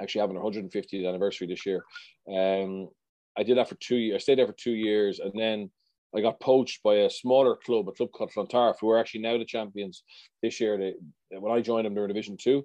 actually 0.00 0.20
having 0.20 0.36
our 0.36 0.42
150th 0.42 1.08
anniversary 1.08 1.46
this 1.46 1.66
year. 1.66 1.84
Um, 2.32 2.88
I 3.36 3.42
did 3.42 3.56
that 3.58 3.68
for 3.68 3.76
two 3.76 3.96
years. 3.96 4.16
I 4.16 4.18
stayed 4.18 4.38
there 4.38 4.46
for 4.46 4.52
two 4.52 4.72
years, 4.72 5.20
and 5.20 5.32
then 5.34 5.70
I 6.14 6.20
got 6.20 6.40
poached 6.40 6.82
by 6.82 6.96
a 6.96 7.10
smaller 7.10 7.56
club, 7.56 7.88
a 7.88 7.92
club 7.92 8.10
called 8.12 8.32
Clontarf, 8.32 8.78
who 8.80 8.90
are 8.90 8.98
actually 8.98 9.20
now 9.20 9.38
the 9.38 9.44
champions 9.44 10.02
this 10.42 10.60
year. 10.60 10.76
They, 10.78 10.94
when 11.38 11.52
I 11.52 11.60
joined 11.60 11.86
them, 11.86 11.94
they 11.94 12.00
were 12.00 12.08
Division 12.08 12.36
Two, 12.40 12.64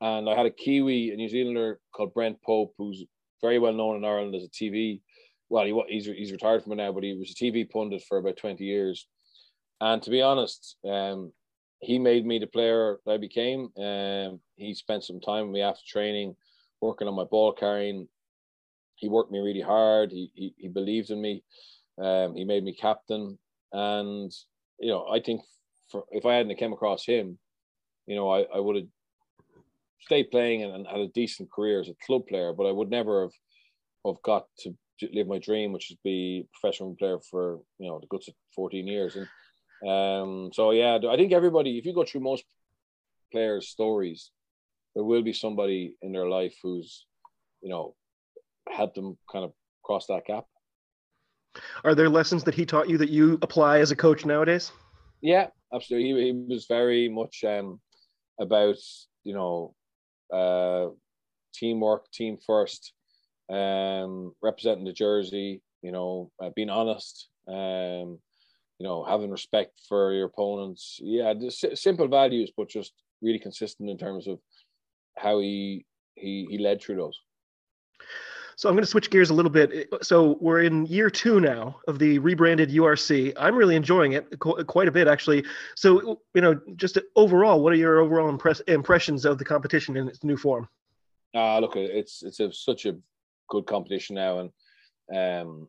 and 0.00 0.28
I 0.28 0.34
had 0.36 0.46
a 0.46 0.50
Kiwi, 0.50 1.10
a 1.10 1.16
New 1.16 1.28
Zealander 1.28 1.80
called 1.94 2.14
Brent 2.14 2.42
Pope, 2.42 2.74
who's 2.76 3.04
very 3.40 3.58
well 3.58 3.72
known 3.72 3.96
in 3.96 4.04
Ireland 4.04 4.34
as 4.34 4.44
a 4.44 4.48
TV. 4.48 5.00
Well, 5.48 5.64
he, 5.64 5.82
he's 5.88 6.06
he's 6.06 6.32
retired 6.32 6.62
from 6.62 6.72
it 6.72 6.76
now, 6.76 6.92
but 6.92 7.04
he 7.04 7.14
was 7.14 7.30
a 7.30 7.34
TV 7.34 7.68
pundit 7.68 8.02
for 8.08 8.18
about 8.18 8.36
20 8.36 8.64
years. 8.64 9.06
And 9.80 10.02
to 10.02 10.10
be 10.10 10.22
honest, 10.22 10.76
um, 10.88 11.32
he 11.80 11.98
made 11.98 12.24
me 12.24 12.38
the 12.38 12.46
player 12.46 12.98
that 13.04 13.12
I 13.12 13.16
became. 13.18 13.68
Um, 13.76 14.40
he 14.56 14.74
spent 14.74 15.04
some 15.04 15.20
time 15.20 15.46
with 15.46 15.54
me 15.54 15.62
after 15.62 15.82
training 15.86 16.36
working 16.82 17.08
on 17.08 17.14
my 17.14 17.24
ball 17.24 17.52
carrying. 17.52 18.08
He 18.96 19.08
worked 19.08 19.32
me 19.32 19.38
really 19.38 19.62
hard. 19.62 20.10
He 20.10 20.30
he, 20.34 20.54
he 20.58 20.68
believed 20.68 21.10
in 21.10 21.20
me. 21.20 21.42
Um, 21.98 22.34
he 22.34 22.44
made 22.44 22.64
me 22.64 22.74
captain, 22.74 23.38
and 23.72 24.32
you 24.78 24.88
know 24.88 25.06
I 25.06 25.20
think 25.20 25.42
for, 25.90 26.04
if 26.10 26.26
I 26.26 26.34
hadn't 26.34 26.58
come 26.58 26.72
across 26.72 27.06
him, 27.06 27.38
you 28.06 28.16
know 28.16 28.30
I, 28.30 28.42
I 28.54 28.60
would 28.60 28.76
have 28.76 28.86
stayed 30.00 30.30
playing 30.30 30.62
and, 30.64 30.74
and, 30.74 30.86
had 30.86 31.00
a 31.00 31.08
decent 31.08 31.50
career 31.52 31.80
as 31.80 31.88
a 31.88 31.94
club 32.04 32.26
player, 32.26 32.52
but 32.52 32.66
I 32.66 32.72
would 32.72 32.90
never 32.90 33.22
have 33.22 33.32
have 34.04 34.22
got 34.22 34.46
to 34.60 34.74
live 35.12 35.26
my 35.26 35.38
dream, 35.38 35.72
which 35.72 35.90
is 35.90 35.96
be 36.04 36.44
a 36.44 36.58
professional 36.58 36.94
player 36.96 37.18
for 37.30 37.60
you 37.78 37.88
know 37.88 37.98
the 38.00 38.06
guts 38.08 38.28
of 38.28 38.34
fourteen 38.54 38.86
years. 38.86 39.16
And 39.16 39.28
um, 39.88 40.50
so 40.52 40.70
yeah, 40.70 40.98
I 41.08 41.16
think 41.16 41.32
everybody, 41.32 41.78
if 41.78 41.86
you 41.86 41.94
go 41.94 42.04
through 42.04 42.22
most 42.22 42.44
players' 43.32 43.68
stories, 43.68 44.30
there 44.94 45.04
will 45.04 45.22
be 45.22 45.32
somebody 45.32 45.94
in 46.02 46.12
their 46.12 46.28
life 46.28 46.54
who's, 46.62 47.06
you 47.62 47.68
know, 47.68 47.94
helped 48.68 48.94
them 48.94 49.16
kind 49.30 49.44
of 49.44 49.52
cross 49.82 50.06
that 50.06 50.26
gap. 50.26 50.44
Are 51.84 51.94
there 51.94 52.08
lessons 52.08 52.44
that 52.44 52.54
he 52.54 52.64
taught 52.64 52.88
you 52.88 52.98
that 52.98 53.10
you 53.10 53.38
apply 53.42 53.80
as 53.80 53.90
a 53.90 53.96
coach 53.96 54.24
nowadays? 54.24 54.72
Yeah, 55.20 55.48
absolutely. 55.74 56.20
He, 56.20 56.26
he 56.26 56.54
was 56.54 56.66
very 56.66 57.08
much 57.08 57.44
um, 57.46 57.80
about, 58.40 58.76
you 59.24 59.34
know, 59.34 59.74
uh, 60.32 60.88
teamwork, 61.54 62.10
team 62.12 62.38
first, 62.46 62.92
um, 63.50 64.34
representing 64.42 64.84
the 64.84 64.92
jersey, 64.92 65.62
you 65.82 65.92
know, 65.92 66.30
uh, 66.42 66.50
being 66.56 66.70
honest, 66.70 67.28
Um, 67.48 68.18
you 68.78 68.88
know, 68.88 69.04
having 69.04 69.30
respect 69.30 69.80
for 69.88 70.12
your 70.12 70.26
opponents. 70.26 70.98
Yeah, 71.02 71.34
just 71.34 71.76
simple 71.76 72.08
values, 72.08 72.50
but 72.56 72.68
just 72.68 72.92
really 73.20 73.38
consistent 73.38 73.90
in 73.90 73.98
terms 73.98 74.26
of 74.26 74.38
how 75.16 75.38
he 75.38 75.84
he 76.14 76.46
he 76.50 76.58
led 76.58 76.80
through 76.80 76.96
those. 76.96 77.18
So 78.56 78.68
I'm 78.68 78.74
going 78.74 78.84
to 78.84 78.90
switch 78.90 79.10
gears 79.10 79.30
a 79.30 79.34
little 79.34 79.50
bit. 79.50 79.88
So 80.02 80.36
we're 80.40 80.62
in 80.62 80.86
year 80.86 81.10
two 81.10 81.40
now 81.40 81.80
of 81.88 81.98
the 81.98 82.18
rebranded 82.18 82.70
URC. 82.70 83.32
I'm 83.36 83.56
really 83.56 83.76
enjoying 83.76 84.12
it 84.12 84.38
quite 84.38 84.88
a 84.88 84.92
bit, 84.92 85.08
actually. 85.08 85.44
So 85.74 86.20
you 86.34 86.40
know, 86.40 86.60
just 86.76 86.98
overall, 87.16 87.62
what 87.62 87.72
are 87.72 87.76
your 87.76 88.00
overall 88.00 88.28
impress- 88.28 88.60
impressions 88.60 89.24
of 89.24 89.38
the 89.38 89.44
competition 89.44 89.96
in 89.96 90.08
its 90.08 90.22
new 90.22 90.36
form? 90.36 90.68
Ah, 91.34 91.56
uh, 91.56 91.60
look, 91.60 91.76
it's 91.76 92.22
it's 92.22 92.40
a, 92.40 92.52
such 92.52 92.86
a 92.86 92.96
good 93.48 93.66
competition 93.66 94.16
now, 94.16 94.50
and 95.10 95.46
um, 95.48 95.68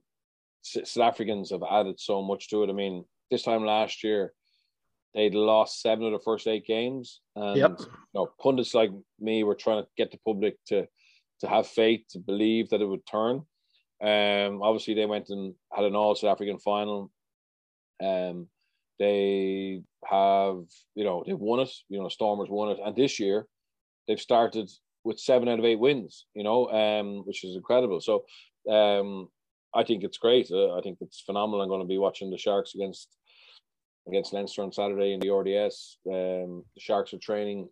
South 0.62 1.04
Africans 1.04 1.52
have 1.52 1.64
added 1.64 2.00
so 2.00 2.22
much 2.22 2.50
to 2.50 2.64
it. 2.64 2.70
I 2.70 2.74
mean, 2.74 3.06
this 3.32 3.44
time 3.44 3.66
last 3.66 4.04
year, 4.04 4.34
they'd 5.14 5.36
lost 5.36 5.82
seven 5.82 6.06
of 6.06 6.12
the 6.12 6.24
first 6.24 6.48
eight 6.48 6.66
games, 6.66 7.22
and 7.36 7.58
yep. 7.58 7.76
you 7.80 7.88
know, 8.14 8.30
pundits 8.42 8.74
like 8.74 8.92
me 9.20 9.44
were 9.44 9.56
trying 9.56 9.84
to 9.84 9.90
get 9.98 10.12
the 10.12 10.20
public 10.26 10.58
to 10.68 10.88
to 11.42 11.48
have 11.48 11.68
faith, 11.68 12.06
to 12.10 12.20
believe 12.20 12.70
that 12.70 12.82
it 12.82 12.86
would 12.86 13.06
turn. 13.06 13.42
Um, 14.02 14.62
obviously, 14.62 14.94
they 14.94 15.06
went 15.06 15.30
and 15.30 15.54
had 15.72 15.86
an 15.86 15.96
All 15.96 16.16
South 16.16 16.32
African 16.32 16.60
final. 16.60 17.12
Um, 18.02 18.48
they 19.00 19.82
have, 20.06 20.64
you 20.96 21.04
know, 21.04 21.24
they've 21.26 21.38
won 21.38 21.62
it. 21.62 21.72
You 21.90 22.02
know, 22.02 22.10
Stormers 22.10 22.50
won 22.50 22.70
it, 22.70 22.80
and 22.84 22.96
this 22.96 23.20
year 23.20 23.46
they've 24.08 24.20
started 24.20 24.70
with 25.04 25.20
seven 25.20 25.50
out 25.50 25.60
of 25.60 25.66
eight 25.66 25.80
wins. 25.80 26.26
You 26.34 26.44
know, 26.44 26.70
um, 26.70 27.26
which 27.26 27.44
is 27.44 27.56
incredible. 27.56 28.02
So, 28.02 28.26
um, 28.72 29.30
I 29.74 29.84
think 29.84 30.04
it's 30.04 30.18
great. 30.18 30.50
Uh, 30.52 30.78
I 30.78 30.82
think 30.82 31.00
it's 31.02 31.22
phenomenal. 31.22 31.62
I'm 31.62 31.70
going 31.70 31.82
to 31.82 31.88
be 31.88 31.98
watching 31.98 32.30
the 32.30 32.38
Sharks 32.38 32.76
against 32.76 33.10
against 34.08 34.34
Leinster 34.34 34.64
on 34.64 34.72
Saturday 34.72 35.14
in 35.14 35.20
the 35.20 35.32
RDS. 35.32 35.98
Um, 36.08 36.64
the 36.76 36.82
Sharks 36.82 37.14
are 37.14 37.20
training 37.20 37.70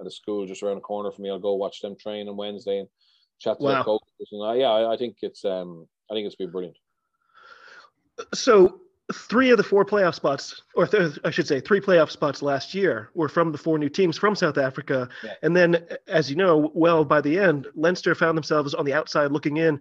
at 0.00 0.06
a 0.06 0.10
school 0.10 0.46
just 0.46 0.62
around 0.62 0.76
the 0.76 0.80
corner 0.80 1.10
for 1.10 1.22
me. 1.22 1.30
I'll 1.30 1.38
go 1.38 1.54
watch 1.54 1.80
them 1.80 1.96
train 1.96 2.28
on 2.28 2.36
Wednesday 2.36 2.80
and 2.80 2.88
chat 3.38 3.58
to 3.58 3.64
wow. 3.64 3.74
their 3.74 3.84
coaches. 3.84 4.28
And 4.32 4.44
I, 4.44 4.54
yeah, 4.56 4.70
I, 4.70 4.94
I, 4.94 4.96
think 4.96 5.16
it's 5.22 5.44
um, 5.44 5.86
I 6.10 6.14
think 6.14 6.26
it's 6.26 6.36
been 6.36 6.50
brilliant. 6.50 6.76
So 8.34 8.80
three 9.12 9.50
of 9.50 9.56
the 9.56 9.62
four 9.62 9.84
playoff 9.84 10.14
spots, 10.14 10.62
or 10.74 10.86
th- 10.86 11.18
I 11.24 11.30
should 11.30 11.46
say, 11.46 11.60
three 11.60 11.80
playoff 11.80 12.10
spots 12.10 12.42
last 12.42 12.74
year 12.74 13.10
were 13.14 13.28
from 13.28 13.52
the 13.52 13.58
four 13.58 13.78
new 13.78 13.88
teams 13.88 14.18
from 14.18 14.34
South 14.34 14.58
Africa. 14.58 15.08
Yeah. 15.22 15.34
And 15.42 15.56
then, 15.56 15.86
as 16.08 16.28
you 16.28 16.36
know, 16.36 16.70
well, 16.74 17.04
by 17.04 17.20
the 17.20 17.38
end, 17.38 17.68
Leinster 17.74 18.14
found 18.14 18.36
themselves 18.36 18.74
on 18.74 18.84
the 18.84 18.92
outside 18.92 19.32
looking 19.32 19.56
in. 19.56 19.80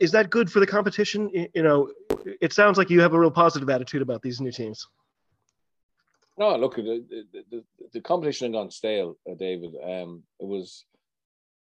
Is 0.00 0.10
that 0.12 0.30
good 0.30 0.50
for 0.50 0.60
the 0.60 0.66
competition? 0.66 1.30
You 1.54 1.62
know, 1.62 1.90
it 2.40 2.52
sounds 2.52 2.78
like 2.78 2.90
you 2.90 3.00
have 3.00 3.14
a 3.14 3.20
real 3.20 3.30
positive 3.30 3.70
attitude 3.70 4.02
about 4.02 4.22
these 4.22 4.40
new 4.40 4.52
teams. 4.52 4.88
No, 6.38 6.56
look, 6.56 6.76
the, 6.76 7.04
the, 7.10 7.44
the, 7.50 7.64
the 7.92 8.00
competition 8.00 8.46
had 8.46 8.52
gone 8.52 8.70
stale, 8.70 9.16
uh, 9.28 9.34
David. 9.34 9.74
Um, 9.82 10.22
it 10.38 10.46
was 10.46 10.84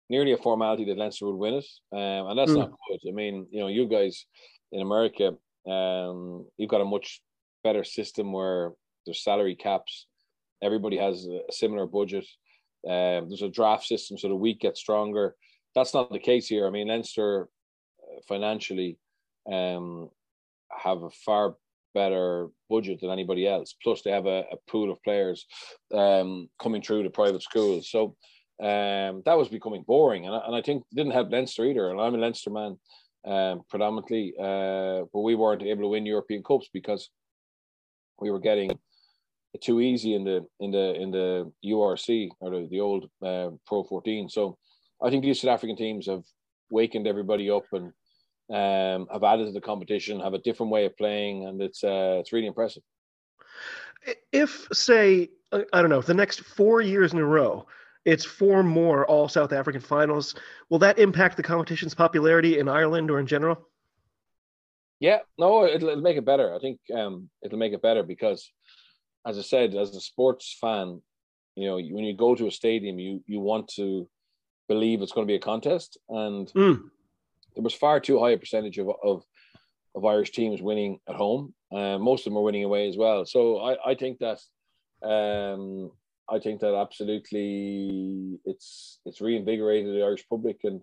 nearly 0.09 0.33
a 0.33 0.37
formality 0.37 0.83
that 0.85 0.97
Leinster 0.97 1.27
would 1.27 1.37
win 1.37 1.53
it, 1.55 1.65
um, 1.93 2.27
and 2.27 2.37
that's 2.37 2.51
mm. 2.51 2.57
not 2.57 2.71
good. 2.89 3.09
I 3.09 3.13
mean, 3.13 3.47
you 3.51 3.61
know, 3.61 3.67
you 3.67 3.87
guys 3.87 4.25
in 4.73 4.81
America, 4.81 5.31
um, 5.65 6.45
you've 6.57 6.69
got 6.69 6.81
a 6.81 6.85
much 6.85 7.21
better 7.63 7.85
system 7.85 8.33
where 8.33 8.73
there's 9.05 9.23
salary 9.23 9.55
caps. 9.55 10.07
Everybody 10.61 10.97
has 10.97 11.25
a 11.25 11.51
similar 11.51 11.85
budget. 11.85 12.25
Um, 12.85 13.29
there's 13.29 13.41
a 13.43 13.49
draft 13.49 13.85
system, 13.85 14.17
so 14.17 14.27
the 14.27 14.35
week 14.35 14.59
gets 14.59 14.81
stronger. 14.81 15.35
That's 15.73 15.93
not 15.93 16.11
the 16.11 16.19
case 16.19 16.47
here. 16.47 16.67
I 16.67 16.69
mean, 16.69 16.89
Leinster 16.89 17.47
uh, 18.03 18.21
financially 18.27 18.97
um, 19.51 20.09
have 20.69 21.03
a 21.03 21.09
far 21.09 21.55
better 21.95 22.49
budget 22.69 22.99
than 23.01 23.09
anybody 23.09 23.47
else. 23.47 23.73
Plus, 23.81 24.03
they 24.03 24.11
have 24.11 24.27
a, 24.27 24.43
a 24.51 24.57
pool 24.69 24.91
of 24.91 25.01
players 25.01 25.47
um, 25.91 26.47
coming 26.61 26.83
through 26.83 27.01
the 27.01 27.09
private 27.09 27.41
schools. 27.41 27.89
So 27.89 28.15
um, 28.61 29.23
that 29.25 29.37
was 29.37 29.49
becoming 29.49 29.83
boring, 29.87 30.27
and 30.27 30.35
I, 30.35 30.39
and 30.45 30.55
I 30.55 30.61
think 30.61 30.83
didn't 30.93 31.13
help 31.13 31.31
Leinster 31.31 31.65
either. 31.65 31.89
And 31.89 31.99
I'm 31.99 32.13
a 32.13 32.17
Leinster 32.19 32.51
man 32.51 32.77
um, 33.25 33.61
predominantly, 33.69 34.33
uh, 34.39 35.05
but 35.11 35.21
we 35.21 35.33
weren't 35.35 35.63
able 35.63 35.83
to 35.83 35.87
win 35.89 36.05
European 36.05 36.43
cups 36.43 36.69
because 36.71 37.09
we 38.19 38.29
were 38.29 38.39
getting 38.39 38.77
too 39.61 39.79
easy 39.79 40.15
in 40.15 40.23
the 40.23 40.45
in 40.59 40.71
the 40.71 40.93
in 41.01 41.11
the 41.11 41.51
URC 41.65 42.29
or 42.39 42.51
the, 42.51 42.67
the 42.69 42.79
old 42.79 43.09
uh, 43.25 43.49
Pro 43.65 43.83
14. 43.83 44.29
So 44.29 44.57
I 45.03 45.09
think 45.09 45.23
these 45.23 45.41
South 45.41 45.51
African 45.51 45.75
teams 45.75 46.07
have 46.07 46.23
wakened 46.69 47.07
everybody 47.07 47.49
up 47.49 47.65
and 47.71 47.91
um, 48.51 49.07
have 49.11 49.23
added 49.23 49.47
to 49.47 49.51
the 49.51 49.61
competition, 49.61 50.19
have 50.19 50.33
a 50.33 50.39
different 50.39 50.71
way 50.71 50.85
of 50.85 50.97
playing, 50.97 51.45
and 51.45 51.61
it's 51.61 51.83
uh, 51.83 52.17
it's 52.19 52.33
really 52.33 52.47
impressive. 52.47 52.83
If 54.31 54.67
say 54.71 55.29
I 55.51 55.81
don't 55.81 55.89
know 55.89 56.01
the 56.01 56.13
next 56.13 56.41
four 56.41 56.81
years 56.81 57.13
in 57.13 57.19
a 57.19 57.25
row 57.25 57.65
it's 58.05 58.23
four 58.23 58.63
more 58.63 59.05
all 59.07 59.27
South 59.27 59.51
African 59.51 59.81
finals. 59.81 60.35
Will 60.69 60.79
that 60.79 60.99
impact 60.99 61.37
the 61.37 61.43
competition's 61.43 61.95
popularity 61.95 62.59
in 62.59 62.69
Ireland 62.69 63.09
or 63.09 63.19
in 63.19 63.25
general? 63.25 63.67
Yeah, 64.99 65.19
no, 65.37 65.65
it'll, 65.65 65.89
it'll 65.89 66.01
make 66.01 66.17
it 66.17 66.25
better. 66.25 66.55
I 66.55 66.59
think 66.59 66.79
um, 66.95 67.29
it'll 67.43 67.57
make 67.57 67.73
it 67.73 67.81
better 67.81 68.03
because, 68.03 68.49
as 69.25 69.37
I 69.37 69.41
said, 69.41 69.75
as 69.75 69.93
a 69.95 69.99
sports 69.99 70.55
fan, 70.61 71.01
you 71.55 71.67
know, 71.67 71.75
when 71.75 72.05
you 72.05 72.15
go 72.15 72.35
to 72.35 72.47
a 72.47 72.51
stadium, 72.51 72.99
you 72.99 73.23
you 73.25 73.39
want 73.39 73.67
to 73.75 74.07
believe 74.69 75.01
it's 75.01 75.11
going 75.11 75.27
to 75.27 75.31
be 75.31 75.35
a 75.35 75.39
contest, 75.39 75.97
and 76.07 76.47
mm. 76.53 76.81
There 77.55 77.63
was 77.63 77.73
far 77.73 77.99
too 77.99 78.19
high 78.19 78.31
a 78.31 78.37
percentage 78.37 78.77
of 78.77 78.89
of, 79.03 79.23
of 79.95 80.05
Irish 80.05 80.31
teams 80.31 80.61
winning 80.61 80.99
at 81.09 81.15
home. 81.15 81.53
Uh, 81.71 81.97
most 81.97 82.21
of 82.21 82.31
them 82.31 82.37
are 82.37 82.43
winning 82.43 82.63
away 82.63 82.87
as 82.87 82.97
well. 82.97 83.25
So 83.25 83.59
I, 83.59 83.91
I 83.91 83.95
think 83.95 84.19
that 84.19 84.39
um, 85.05 85.91
I 86.29 86.39
think 86.39 86.61
that 86.61 86.75
absolutely 86.75 88.39
it's 88.45 88.99
it's 89.05 89.21
reinvigorated 89.21 89.93
the 89.93 90.03
Irish 90.03 90.25
public, 90.29 90.59
and 90.63 90.81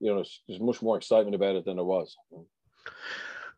you 0.00 0.14
know 0.14 0.24
there's 0.46 0.60
much 0.60 0.82
more 0.82 0.96
excitement 0.96 1.34
about 1.34 1.56
it 1.56 1.64
than 1.64 1.76
there 1.76 1.84
was. 1.84 2.16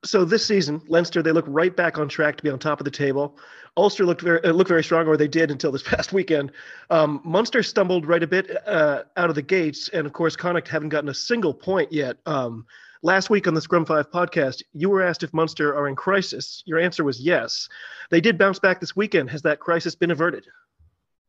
So 0.05 0.25
this 0.25 0.45
season, 0.45 0.83
Leinster 0.89 1.23
they 1.23 1.33
look 1.33 1.45
right 1.49 1.75
back 1.75 1.99
on 1.99 2.09
track 2.09 2.37
to 2.37 2.43
be 2.43 2.51
on 2.51 2.59
top 2.59 2.81
of 2.81 2.85
the 2.85 2.91
table. 2.91 3.39
Ulster 3.77 4.07
looked 4.07 4.23
very 4.23 4.43
uh, 4.45 4.53
looked 4.53 4.69
very 4.69 4.85
strong, 4.85 5.07
or 5.07 5.17
they 5.17 5.29
did 5.29 5.51
until 5.51 5.73
this 5.73 5.83
past 5.87 6.13
weekend. 6.13 6.53
Um, 6.91 7.21
Munster 7.25 7.63
stumbled 7.63 8.07
right 8.07 8.23
a 8.23 8.27
bit 8.27 8.51
uh, 8.67 9.05
out 9.17 9.29
of 9.29 9.35
the 9.35 9.43
gates, 9.43 9.89
and 9.89 10.07
of 10.07 10.13
course, 10.13 10.37
Connacht 10.37 10.69
haven't 10.69 10.91
gotten 10.91 11.09
a 11.09 11.15
single 11.15 11.53
point 11.53 11.93
yet. 11.93 12.17
Um, 12.27 12.67
last 13.03 13.31
week 13.31 13.47
on 13.47 13.55
the 13.55 13.61
Scrum 13.61 13.85
Five 13.85 14.11
podcast, 14.11 14.63
you 14.73 14.89
were 14.89 15.03
asked 15.03 15.23
if 15.23 15.33
Munster 15.35 15.75
are 15.77 15.89
in 15.89 15.97
crisis. 15.97 16.63
Your 16.67 16.79
answer 16.79 17.05
was 17.05 17.21
yes. 17.21 17.69
They 18.11 18.21
did 18.21 18.39
bounce 18.39 18.59
back 18.59 18.81
this 18.81 18.97
weekend. 18.97 19.31
Has 19.31 19.43
that 19.43 19.61
crisis 19.61 19.95
been 19.95 20.11
averted? 20.11 20.47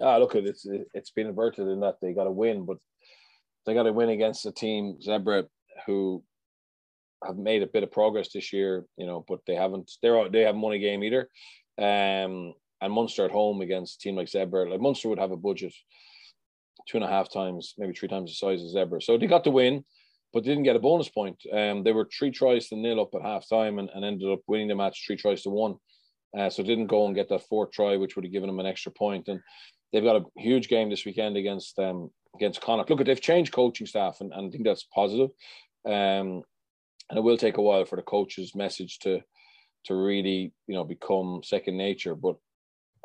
Ah, 0.01 0.17
look, 0.17 0.35
it's 0.35 0.65
it's 0.93 1.11
been 1.11 1.27
averted 1.27 1.67
in 1.67 1.79
that 1.81 1.97
they 2.01 2.13
got 2.13 2.27
a 2.27 2.31
win, 2.31 2.65
but 2.65 2.77
they 3.65 3.73
got 3.73 3.87
a 3.87 3.93
win 3.93 4.09
against 4.09 4.45
a 4.45 4.51
team 4.51 4.97
Zebre 5.05 5.47
who 5.85 6.23
have 7.25 7.37
made 7.37 7.63
a 7.63 7.67
bit 7.67 7.83
of 7.83 7.91
progress 7.91 8.31
this 8.31 8.53
year, 8.53 8.85
you 8.97 9.05
know, 9.05 9.25
but 9.27 9.39
they 9.47 9.55
haven't. 9.55 9.91
They're 10.01 10.29
they 10.29 10.41
haven't 10.41 10.61
won 10.61 10.73
a 10.73 10.79
game 10.79 11.03
either. 11.03 11.29
Um, 11.77 12.53
and 12.81 12.93
Munster 12.93 13.25
at 13.25 13.31
home 13.31 13.61
against 13.61 13.95
a 13.95 13.99
team 13.99 14.15
like 14.15 14.27
Zebre, 14.27 14.69
like 14.69 14.81
Munster 14.81 15.09
would 15.09 15.19
have 15.19 15.31
a 15.31 15.37
budget 15.37 15.73
two 16.87 16.97
and 16.97 17.03
a 17.03 17.09
half 17.09 17.31
times, 17.31 17.73
maybe 17.77 17.93
three 17.93 18.07
times 18.07 18.31
the 18.31 18.35
size 18.35 18.63
of 18.63 18.69
Zebre. 18.69 19.01
So 19.01 19.17
they 19.17 19.27
got 19.27 19.43
the 19.43 19.51
win, 19.51 19.83
but 20.33 20.43
didn't 20.43 20.63
get 20.63 20.75
a 20.75 20.79
bonus 20.79 21.09
point. 21.09 21.41
Um, 21.51 21.83
they 21.83 21.91
were 21.91 22.07
three 22.07 22.31
tries 22.31 22.69
to 22.69 22.75
nil 22.75 23.01
up 23.01 23.13
at 23.15 23.21
half 23.21 23.47
time 23.49 23.79
and, 23.79 23.89
and 23.93 24.05
ended 24.05 24.31
up 24.31 24.39
winning 24.47 24.67
the 24.67 24.75
match 24.75 25.03
three 25.05 25.17
tries 25.17 25.41
to 25.43 25.49
one. 25.49 25.75
Uh, 26.37 26.49
so 26.49 26.61
didn't 26.61 26.87
go 26.87 27.05
and 27.05 27.15
get 27.15 27.29
that 27.29 27.47
fourth 27.47 27.71
try, 27.71 27.97
which 27.97 28.15
would 28.15 28.25
have 28.25 28.31
given 28.31 28.47
them 28.47 28.59
an 28.59 28.65
extra 28.65 28.91
point. 28.91 29.27
And 29.27 29.39
they've 29.91 30.03
got 30.03 30.17
a 30.17 30.25
huge 30.37 30.67
game 30.67 30.89
this 30.89 31.05
weekend 31.05 31.37
against 31.37 31.79
um, 31.79 32.11
against 32.35 32.61
Connacht. 32.61 32.89
Look, 32.89 33.03
they've 33.05 33.19
changed 33.19 33.53
coaching 33.53 33.87
staff, 33.87 34.17
and, 34.19 34.31
and 34.33 34.47
I 34.47 34.49
think 34.51 34.63
that's 34.63 34.83
positive. 34.83 35.29
Um, 35.85 36.43
and 37.09 37.17
it 37.17 37.21
will 37.21 37.37
take 37.37 37.57
a 37.57 37.61
while 37.61 37.85
for 37.85 37.95
the 37.95 38.01
coach's 38.01 38.55
message 38.55 38.99
to 38.99 39.21
to 39.85 39.95
really 39.95 40.51
you 40.67 40.75
know 40.75 40.83
become 40.83 41.41
second 41.43 41.77
nature. 41.77 42.15
But 42.15 42.35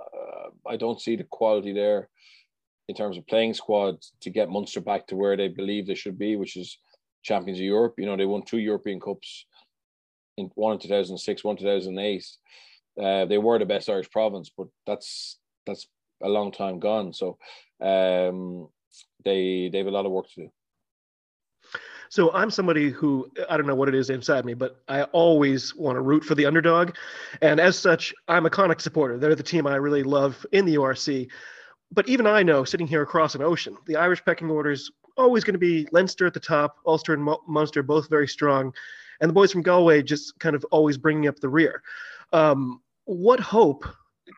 uh, 0.00 0.50
I 0.68 0.76
don't 0.76 1.00
see 1.00 1.16
the 1.16 1.24
quality 1.24 1.72
there 1.72 2.08
in 2.88 2.94
terms 2.94 3.16
of 3.16 3.26
playing 3.26 3.54
squad 3.54 3.96
to 4.20 4.30
get 4.30 4.50
Munster 4.50 4.80
back 4.80 5.06
to 5.06 5.16
where 5.16 5.36
they 5.36 5.48
believe 5.48 5.86
they 5.86 5.94
should 5.94 6.18
be, 6.18 6.36
which 6.36 6.56
is 6.56 6.78
champions 7.22 7.58
of 7.58 7.64
Europe. 7.64 7.94
You 7.98 8.06
know, 8.06 8.16
they 8.16 8.26
won 8.26 8.42
two 8.42 8.58
European 8.58 9.00
Cups 9.00 9.46
in 10.36 10.50
one 10.54 10.74
in 10.74 10.78
2006, 10.80 11.44
one 11.44 11.56
2008. 11.56 12.26
Uh, 13.00 13.24
they 13.26 13.38
were 13.38 13.58
the 13.58 13.64
best 13.64 13.88
Irish 13.88 14.10
province, 14.10 14.50
but 14.56 14.66
that's 14.86 15.38
that's 15.66 15.86
a 16.22 16.28
long 16.28 16.52
time 16.52 16.78
gone. 16.78 17.12
So 17.12 17.38
um, 17.80 18.68
they 19.24 19.68
they 19.70 19.78
have 19.78 19.86
a 19.86 19.90
lot 19.90 20.06
of 20.06 20.12
work 20.12 20.26
to 20.34 20.42
do. 20.42 20.52
So 22.12 22.30
I'm 22.32 22.50
somebody 22.50 22.90
who 22.90 23.26
I 23.48 23.56
don't 23.56 23.66
know 23.66 23.74
what 23.74 23.88
it 23.88 23.94
is 23.94 24.10
inside 24.10 24.44
me, 24.44 24.52
but 24.52 24.82
I 24.86 25.04
always 25.14 25.74
want 25.74 25.96
to 25.96 26.02
root 26.02 26.22
for 26.22 26.34
the 26.34 26.44
underdog, 26.44 26.94
and 27.40 27.58
as 27.58 27.78
such, 27.78 28.12
I'm 28.28 28.44
a 28.44 28.50
Connacht 28.50 28.82
supporter. 28.82 29.16
They're 29.16 29.34
the 29.34 29.42
team 29.42 29.66
I 29.66 29.76
really 29.76 30.02
love 30.02 30.44
in 30.52 30.66
the 30.66 30.74
URC. 30.74 31.30
But 31.90 32.06
even 32.10 32.26
I 32.26 32.42
know, 32.42 32.64
sitting 32.64 32.86
here 32.86 33.00
across 33.00 33.34
an 33.34 33.40
ocean, 33.40 33.78
the 33.86 33.96
Irish 33.96 34.22
pecking 34.26 34.50
order 34.50 34.72
is 34.72 34.90
always 35.16 35.42
going 35.42 35.54
to 35.54 35.58
be 35.58 35.88
Leinster 35.90 36.26
at 36.26 36.34
the 36.34 36.40
top, 36.40 36.76
Ulster 36.86 37.14
and 37.14 37.26
Munster 37.48 37.82
both 37.82 38.10
very 38.10 38.28
strong, 38.28 38.74
and 39.22 39.30
the 39.30 39.34
boys 39.34 39.50
from 39.50 39.62
Galway 39.62 40.02
just 40.02 40.38
kind 40.38 40.54
of 40.54 40.66
always 40.70 40.98
bringing 40.98 41.28
up 41.28 41.40
the 41.40 41.48
rear. 41.48 41.82
Um, 42.34 42.82
what 43.06 43.40
hope 43.40 43.86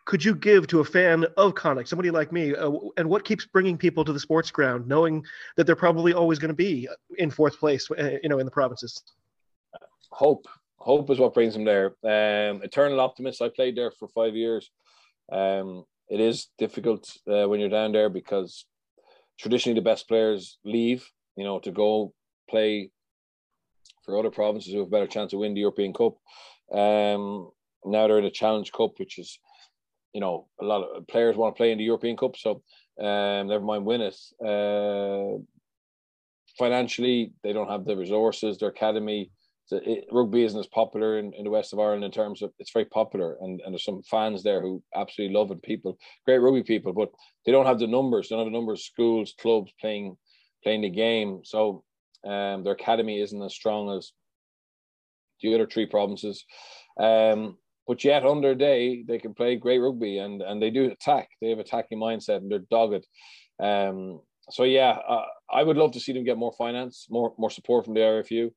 could 0.07 0.25
you 0.25 0.35
give 0.35 0.67
to 0.69 0.81
a 0.81 0.85
fan 0.85 1.27
of 1.37 1.55
Connacht, 1.55 1.89
somebody 1.89 2.11
like 2.11 2.33
me, 2.33 2.55
uh, 2.55 2.71
and 2.97 3.09
what 3.09 3.25
keeps 3.25 3.47
bringing 3.47 3.77
people 3.77 4.05
to 4.05 4.13
the 4.13 4.21
sports 4.21 4.51
ground, 4.51 4.87
knowing 4.87 5.25
that 5.57 5.67
they're 5.67 5.77
probably 5.77 6.15
always 6.15 6.39
going 6.39 6.49
to 6.49 6.55
be 6.55 6.89
in 7.19 7.31
fourth 7.31 7.59
place, 7.59 7.89
uh, 7.91 8.17
you 8.23 8.29
know, 8.29 8.39
in 8.39 8.45
the 8.47 8.51
provinces? 8.51 9.03
Hope, 10.11 10.47
hope 10.77 11.11
is 11.11 11.19
what 11.19 11.35
brings 11.35 11.55
them 11.55 11.65
there. 11.65 11.97
Um, 12.03 12.63
eternal 12.63 13.01
optimist. 13.01 13.43
I 13.43 13.49
played 13.49 13.77
there 13.77 13.91
for 13.91 14.09
five 14.09 14.35
years. 14.35 14.71
Um, 15.31 15.85
it 16.09 16.21
is 16.21 16.49
difficult 16.59 17.11
uh, 17.29 17.49
when 17.49 17.61
you're 17.61 17.69
down 17.69 17.93
there 17.93 18.09
because 18.09 18.67
traditionally 19.39 19.79
the 19.79 19.85
best 19.85 20.07
players 20.09 20.59
leave, 20.65 21.07
you 21.37 21.45
know, 21.45 21.59
to 21.61 21.71
go 21.71 22.13
play 22.49 22.91
for 24.05 24.19
other 24.19 24.31
provinces 24.31 24.73
who 24.73 24.79
have 24.79 24.89
a 24.89 24.91
better 24.91 25.07
chance 25.07 25.33
of 25.33 25.39
winning 25.39 25.55
the 25.55 25.63
European 25.63 25.93
Cup. 25.93 26.15
Um, 26.73 27.51
now 27.85 28.07
they're 28.07 28.19
in 28.19 28.25
a 28.25 28.31
Challenge 28.31 28.71
Cup, 28.73 28.93
which 28.99 29.19
is, 29.19 29.39
you 30.15 30.21
know, 30.21 30.47
a 30.61 30.65
lot 30.65 30.85
of 30.85 31.07
players 31.09 31.37
want 31.37 31.55
to 31.55 31.59
play 31.59 31.73
in 31.73 31.79
the 31.79 31.85
European 31.85 32.17
Cup, 32.17 32.37
so 32.37 32.63
um, 33.01 33.49
never 33.49 33.65
mind 33.65 33.85
win 33.85 34.01
it. 34.01 34.17
Uh, 34.43 35.43
financially, 36.57 37.33
they 37.43 37.53
don't 37.53 37.69
have 37.69 37.85
the 37.85 37.97
resources. 37.97 38.57
Their 38.57 38.69
academy, 38.69 39.33
it, 39.73 40.07
rugby 40.13 40.45
isn't 40.45 40.59
as 40.59 40.69
popular 40.69 41.19
in, 41.19 41.33
in 41.35 41.43
the 41.43 41.51
west 41.51 41.73
of 41.73 41.81
Ireland 41.81 42.05
in 42.05 42.13
terms 42.13 42.43
of 42.43 42.53
it's 42.61 42.73
very 42.73 42.85
popular, 42.85 43.37
and, 43.41 43.61
and 43.61 43.75
there's 43.75 43.85
some 43.85 44.03
fans 44.09 44.45
there 44.45 44.63
who 44.63 44.83
absolutely 44.95 45.35
love 45.35 45.51
it. 45.51 45.63
People, 45.63 45.99
great 46.25 46.39
rugby 46.39 46.63
people, 46.63 46.93
but 46.93 47.11
they 47.45 47.51
don't 47.51 47.67
have 47.67 47.81
the 47.81 47.89
numbers. 47.89 48.29
They 48.29 48.37
don't 48.37 48.45
have 48.45 48.53
the 48.53 48.57
numbers 48.57 48.81
of 48.81 48.85
schools, 48.85 49.35
clubs 49.41 49.73
playing 49.81 50.17
playing 50.63 50.83
the 50.83 50.91
game. 50.91 51.41
So 51.43 51.83
um, 52.25 52.63
their 52.63 52.73
academy 52.73 53.21
isn't 53.21 53.43
as 53.43 53.53
strong 53.53 53.97
as 53.97 54.13
the 55.43 55.55
other 55.55 55.67
three 55.67 55.87
provinces. 55.87 56.45
Um, 56.99 57.59
but 57.87 58.05
yet 58.05 58.25
under 58.25 58.55
day 58.55 59.03
they 59.03 59.19
can 59.19 59.35
play 59.35 59.57
great 59.57 59.79
rugby 59.79 60.19
and 60.19 60.43
and 60.43 60.63
they 60.63 60.71
do 60.71 60.91
attack. 60.91 61.29
They 61.41 61.51
have 61.51 61.59
an 61.59 61.65
attacking 61.65 61.99
mindset 61.99 62.39
and 62.39 62.51
they're 62.51 62.61
dogged. 62.71 63.07
Um, 63.61 64.21
so 64.51 64.65
yeah, 64.65 64.99
uh, 65.09 65.25
I 65.51 65.63
would 65.63 65.77
love 65.77 65.93
to 65.93 66.01
see 66.01 66.13
them 66.13 66.25
get 66.25 66.39
more 66.39 66.53
finance, 66.53 67.07
more 67.11 67.35
more 67.39 67.51
support 67.51 67.85
from 67.85 67.95
the 67.95 68.01
RFU, 68.01 68.51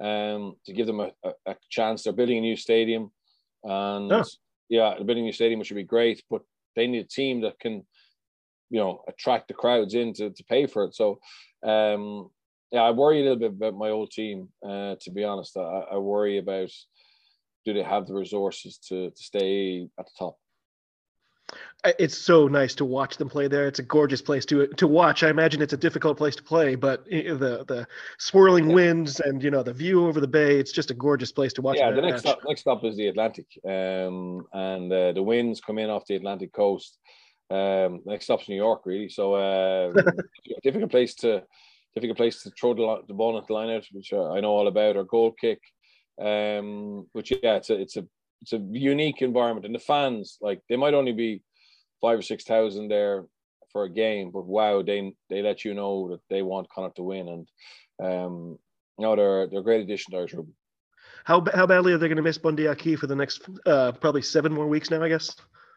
um, 0.00 0.56
to 0.66 0.72
give 0.72 0.86
them 0.86 1.00
a, 1.00 1.10
a, 1.24 1.32
a 1.46 1.56
chance. 1.70 2.02
They're 2.02 2.12
building 2.12 2.38
a 2.38 2.42
new 2.42 2.56
stadium, 2.56 3.10
and 3.64 4.12
oh. 4.12 4.24
yeah, 4.68 4.94
they're 4.96 5.04
building 5.04 5.24
a 5.24 5.26
new 5.26 5.32
stadium, 5.32 5.58
which 5.58 5.70
would 5.70 5.76
be 5.76 5.84
great. 5.84 6.22
But 6.30 6.42
they 6.76 6.86
need 6.86 7.04
a 7.04 7.08
team 7.08 7.40
that 7.42 7.58
can, 7.58 7.86
you 8.70 8.80
know, 8.80 9.02
attract 9.08 9.48
the 9.48 9.54
crowds 9.54 9.94
in 9.94 10.12
to, 10.14 10.30
to 10.30 10.44
pay 10.44 10.66
for 10.66 10.84
it. 10.84 10.94
So, 10.94 11.18
um, 11.64 12.30
yeah, 12.70 12.82
I 12.82 12.90
worry 12.90 13.20
a 13.20 13.22
little 13.22 13.38
bit 13.38 13.50
about 13.50 13.74
my 13.74 13.90
old 13.90 14.10
team. 14.10 14.48
Uh, 14.64 14.96
to 15.00 15.10
be 15.10 15.24
honest, 15.24 15.56
I, 15.56 15.84
I 15.92 15.96
worry 15.96 16.38
about 16.38 16.70
do 17.64 17.72
they 17.72 17.82
have 17.82 18.06
the 18.06 18.14
resources 18.14 18.78
to 18.88 19.10
to 19.10 19.22
stay 19.22 19.88
at 19.98 20.06
the 20.06 20.12
top? 20.18 20.36
It's 21.98 22.16
so 22.16 22.46
nice 22.46 22.74
to 22.76 22.84
watch 22.84 23.16
them 23.16 23.30
play 23.30 23.48
there. 23.48 23.66
It's 23.66 23.78
a 23.78 23.82
gorgeous 23.82 24.20
place 24.20 24.44
to 24.46 24.66
to 24.66 24.86
watch. 24.86 25.22
I 25.22 25.30
imagine 25.30 25.62
it's 25.62 25.72
a 25.72 25.78
difficult 25.78 26.18
place 26.18 26.36
to 26.36 26.42
play, 26.42 26.74
but 26.74 27.04
the 27.06 27.64
the 27.66 27.86
swirling 28.18 28.68
yeah. 28.68 28.74
winds 28.74 29.20
and 29.20 29.42
you 29.42 29.50
know 29.50 29.62
the 29.62 29.72
view 29.72 30.06
over 30.06 30.20
the 30.20 30.28
bay. 30.28 30.58
It's 30.58 30.72
just 30.72 30.90
a 30.90 30.94
gorgeous 30.94 31.32
place 31.32 31.54
to 31.54 31.62
watch. 31.62 31.78
Yeah, 31.78 31.90
the 31.90 32.02
next 32.02 32.20
stop, 32.20 32.40
next 32.46 32.60
stop 32.60 32.84
is 32.84 32.96
the 32.96 33.08
Atlantic, 33.08 33.46
um, 33.64 34.46
and 34.52 34.92
uh, 34.92 35.12
the 35.12 35.22
winds 35.22 35.60
come 35.60 35.78
in 35.78 35.88
off 35.88 36.06
the 36.06 36.16
Atlantic 36.16 36.52
coast. 36.52 36.98
Um, 37.50 38.02
next 38.04 38.26
stop's 38.26 38.48
New 38.48 38.56
York, 38.56 38.82
really. 38.84 39.08
So 39.08 39.34
uh, 39.34 39.92
difficult 40.62 40.90
place 40.90 41.14
to 41.16 41.42
difficult 41.94 42.18
place 42.18 42.42
to 42.42 42.50
throw 42.50 42.74
the, 42.74 43.02
the 43.08 43.14
ball 43.14 43.38
at 43.38 43.46
the 43.46 43.54
line 43.54 43.70
out, 43.70 43.86
which 43.92 44.12
I 44.12 44.40
know 44.40 44.50
all 44.50 44.68
about. 44.68 44.96
Or 44.96 45.04
goal 45.04 45.32
kick, 45.32 45.60
um, 46.20 47.06
which 47.12 47.30
yeah, 47.30 47.56
it's 47.56 47.70
a 47.70 47.80
it's 47.80 47.96
a 47.96 48.06
it's 48.42 48.52
a 48.52 48.58
unique 48.70 49.22
environment, 49.22 49.66
and 49.66 49.74
the 49.74 49.80
fans 49.80 50.38
like 50.40 50.60
they 50.68 50.76
might 50.76 50.94
only 50.94 51.12
be 51.12 51.42
five 52.00 52.18
or 52.18 52.22
six 52.22 52.44
thousand 52.44 52.88
there 52.88 53.24
for 53.72 53.84
a 53.84 53.90
game, 53.90 54.30
but 54.30 54.46
wow, 54.46 54.82
they 54.82 55.12
they 55.28 55.42
let 55.42 55.64
you 55.64 55.74
know 55.74 56.08
that 56.10 56.20
they 56.28 56.42
want 56.42 56.68
Connacht 56.70 56.96
to 56.96 57.02
win, 57.02 57.28
and 57.28 57.48
um, 58.02 58.58
no, 58.98 59.16
they're 59.16 59.46
they're 59.46 59.60
a 59.60 59.64
great 59.64 59.82
addition 59.82 60.12
to 60.12 60.18
Irish 60.18 60.34
rugby. 60.34 60.52
How 61.24 61.44
how 61.54 61.66
badly 61.66 61.92
are 61.92 61.98
they 61.98 62.08
going 62.08 62.16
to 62.16 62.22
miss 62.22 62.38
Bundee 62.38 62.68
Aki 62.68 62.96
for 62.96 63.06
the 63.06 63.16
next 63.16 63.42
uh, 63.66 63.92
probably 63.92 64.22
seven 64.22 64.52
more 64.52 64.66
weeks 64.66 64.90
now? 64.90 65.02
I 65.02 65.08
guess. 65.08 65.34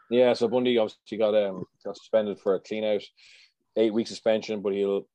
Yeah, 0.10 0.34
so 0.34 0.48
Bundee 0.48 0.78
obviously 0.78 1.18
got 1.18 1.36
um 1.36 1.66
got 1.86 1.98
suspended 1.98 2.40
for 2.40 2.56
a 2.56 2.60
clean 2.60 2.84
out, 2.84 3.04
eight 3.78 3.94
week 3.94 4.08
suspension, 4.08 4.62
but 4.62 4.74
he'll 4.74 5.08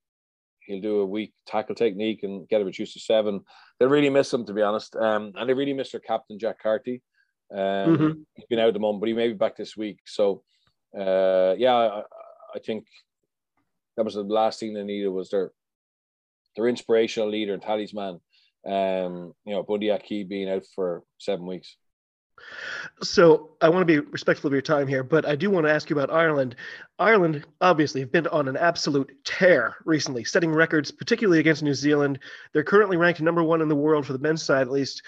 he'll 0.69 0.83
do 0.83 1.01
a 1.01 1.07
weak 1.07 1.33
tackle 1.47 1.75
technique 1.75 2.23
and 2.23 2.49
get 2.49 2.61
it 2.61 2.65
reduced 2.65 2.93
to 2.93 3.01
seven. 3.01 3.41
They 3.81 3.87
really 3.87 4.11
miss 4.11 4.33
him, 4.33 4.45
to 4.47 4.53
be 4.53 4.63
honest. 4.63 4.95
Um, 4.95 5.33
and 5.35 5.49
they 5.49 5.55
really 5.55 5.73
miss 5.73 5.91
their 5.91 6.01
captain, 6.01 6.39
Jack 6.39 6.63
Carty. 6.63 7.03
Um, 7.53 7.59
mm-hmm. 7.59 8.11
He's 8.35 8.47
been 8.47 8.59
out 8.59 8.69
at 8.69 8.75
the 8.75 8.81
moment, 8.81 9.01
but 9.01 9.09
he 9.09 9.15
may 9.15 9.29
be 9.29 9.35
back 9.35 9.57
this 9.57 9.77
week. 9.77 10.01
So, 10.07 10.43
uh, 10.97 11.55
yeah, 11.57 11.75
I, 11.75 12.03
I, 12.55 12.59
think 12.65 12.87
that 13.97 14.05
was 14.05 14.15
the 14.15 14.23
last 14.23 14.61
thing 14.61 14.75
they 14.75 14.85
needed 14.85 15.09
was 15.09 15.31
their 15.31 15.53
their 16.57 16.69
inspirational 16.69 17.31
leader 17.31 17.55
and 17.55 17.63
talisman. 17.63 18.21
Um, 18.67 19.33
you 19.47 19.55
know, 19.55 19.63
Bundee 19.63 19.91
Aki 19.91 20.25
being 20.25 20.51
out 20.51 20.65
for 20.75 21.03
seven 21.19 21.47
weeks. 21.47 21.77
So 23.03 23.51
I 23.61 23.69
want 23.69 23.87
to 23.87 24.03
be 24.03 24.07
respectful 24.11 24.49
of 24.49 24.53
your 24.53 24.63
time 24.63 24.87
here, 24.87 25.03
but 25.03 25.27
I 25.27 25.37
do 25.37 25.51
want 25.51 25.67
to 25.67 25.73
ask 25.73 25.89
you 25.89 25.97
about 25.97 26.13
Ireland. 26.15 26.57
Ireland 26.99 27.45
obviously 27.61 28.01
have 28.01 28.13
been 28.13 28.27
on 28.29 28.49
an 28.49 28.57
absolute 28.57 29.11
tear 29.25 29.77
recently, 29.85 30.25
setting 30.25 30.53
records, 30.53 30.91
particularly 30.91 31.39
against 31.41 31.63
New 31.63 31.75
Zealand. 31.75 32.19
They're 32.53 32.65
currently 32.65 32.97
ranked 32.97 33.21
number 33.21 33.43
one 33.43 33.61
in 33.61 33.69
the 33.69 33.77
world 33.77 34.07
for 34.07 34.13
the 34.13 34.19
men's 34.19 34.43
side, 34.43 34.63
at 34.63 34.71
least. 34.71 35.03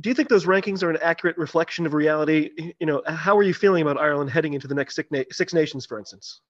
Do 0.00 0.08
you 0.08 0.14
think 0.14 0.28
those 0.28 0.46
rankings 0.46 0.82
are 0.82 0.90
an 0.90 0.98
accurate 1.02 1.36
reflection 1.36 1.84
of 1.84 1.92
reality? 1.92 2.72
You 2.78 2.86
know, 2.86 3.02
how 3.06 3.36
are 3.36 3.42
you 3.42 3.52
feeling 3.52 3.82
about 3.82 3.98
Ireland 3.98 4.30
heading 4.30 4.54
into 4.54 4.68
the 4.68 4.74
next 4.74 4.98
Six 5.30 5.52
Nations, 5.52 5.84
for 5.84 5.98
instance? 5.98 6.40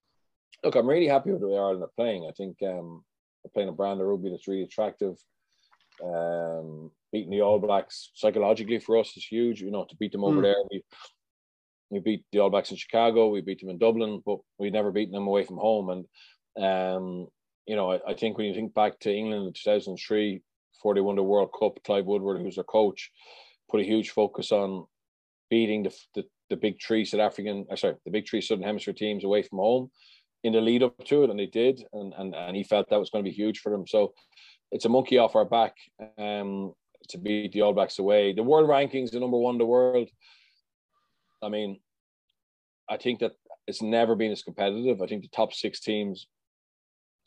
Look, 0.62 0.77
I'm 0.77 0.87
really 0.87 1.09
happy 1.09 1.33
with 1.33 1.40
the 1.40 1.49
way 1.49 1.59
Ireland 1.59 1.83
are 1.83 1.90
playing. 1.96 2.27
I 2.29 2.33
think 2.33 2.59
um, 2.62 3.03
they're 3.42 3.51
playing 3.53 3.70
a 3.70 3.73
brand 3.73 4.01
of 4.01 4.07
rugby 4.07 4.31
that's 4.31 4.46
really 4.46 4.62
attractive. 4.62 5.16
Um, 6.05 6.90
beating 7.12 7.31
the 7.31 7.42
All 7.42 7.59
Blacks 7.59 8.11
psychologically 8.14 8.79
for 8.79 8.99
us 8.99 9.16
is 9.16 9.25
huge. 9.25 9.61
You 9.61 9.70
know, 9.70 9.85
to 9.88 9.96
beat 9.96 10.12
them 10.12 10.25
over 10.25 10.38
mm. 10.38 10.42
there, 10.42 10.57
we 10.70 10.83
we 11.90 11.99
beat 11.99 12.25
the 12.33 12.38
All 12.38 12.51
Blacks 12.51 12.70
in 12.70 12.77
Chicago, 12.77 13.29
we 13.29 13.40
beat 13.40 13.61
them 13.61 13.70
in 13.70 13.79
Dublin, 13.79 14.23
but 14.25 14.38
we 14.59 14.70
never 14.70 14.92
beaten 14.92 15.14
them 15.14 15.27
away 15.27 15.44
from 15.44 15.57
home. 15.57 15.90
And 15.90 16.64
um, 16.64 17.29
you 17.66 17.77
know, 17.77 17.92
I, 17.92 18.01
I, 18.09 18.14
think 18.14 18.37
when 18.37 18.46
you 18.46 18.55
think 18.55 18.75
back 18.75 18.99
to 19.01 19.14
England 19.14 19.46
in 19.46 19.53
2003, 19.53 20.42
before 20.75 20.94
they 20.94 21.01
won 21.01 21.16
the 21.16 21.23
World 21.23 21.51
Cup, 21.59 21.79
Clive 21.85 22.07
Woodward, 22.07 22.40
who's 22.40 22.57
their 22.57 22.64
coach, 22.64 23.11
put 23.70 23.81
a 23.81 23.85
huge 23.85 24.11
focus 24.11 24.51
on 24.53 24.87
beating 25.49 25.83
the 25.83 25.94
the, 26.14 26.25
the 26.49 26.57
big 26.57 26.81
three 26.81 27.05
South 27.05 27.20
African, 27.20 27.66
uh, 27.70 27.77
sorry, 27.77 27.96
the 28.05 28.11
big 28.11 28.29
three 28.29 28.40
Southern 28.40 28.64
Hemisphere 28.64 28.94
teams 28.94 29.25
away 29.25 29.42
from 29.42 29.59
home 29.59 29.90
in 30.42 30.53
the 30.53 30.61
lead 30.61 30.83
up 30.83 31.05
to 31.05 31.25
it, 31.25 31.31
and 31.31 31.38
they 31.38 31.46
did, 31.46 31.85
and 31.92 32.14
and 32.16 32.35
and 32.35 32.57
he 32.57 32.64
felt 32.64 32.88
that 32.90 33.01
was 33.01 33.11
going 33.11 33.25
to 33.25 33.31
be 33.31 33.35
huge 33.35 33.61
for 33.61 33.70
them. 33.70 33.87
So 33.87 34.14
it's 34.73 34.85
a 34.85 34.88
monkey 34.88 35.18
off 35.18 35.37
our 35.37 35.44
back 35.44 35.75
um, 36.18 36.73
to 37.11 37.18
beat 37.18 37.53
the 37.53 37.62
All 37.62 37.73
Blacks 37.73 37.99
away. 37.99 38.33
The 38.33 38.42
world 38.42 38.68
rankings, 38.68 39.11
the 39.11 39.20
number 39.20 39.38
one 39.38 39.55
in 39.55 39.59
the 39.59 39.66
world. 39.66 40.09
I 41.42 41.49
mean, 41.49 41.81
I 42.88 42.96
think 42.96 43.20
that 43.20 43.33
it's 43.66 43.83
never 43.83 44.14
been 44.16 44.33
as 44.33 44.42
competitive. 44.42 45.01
I 45.01 45.07
think 45.07 45.23
the 45.23 45.29
top 45.29 45.53
six 45.53 45.81
teams, 45.81 46.27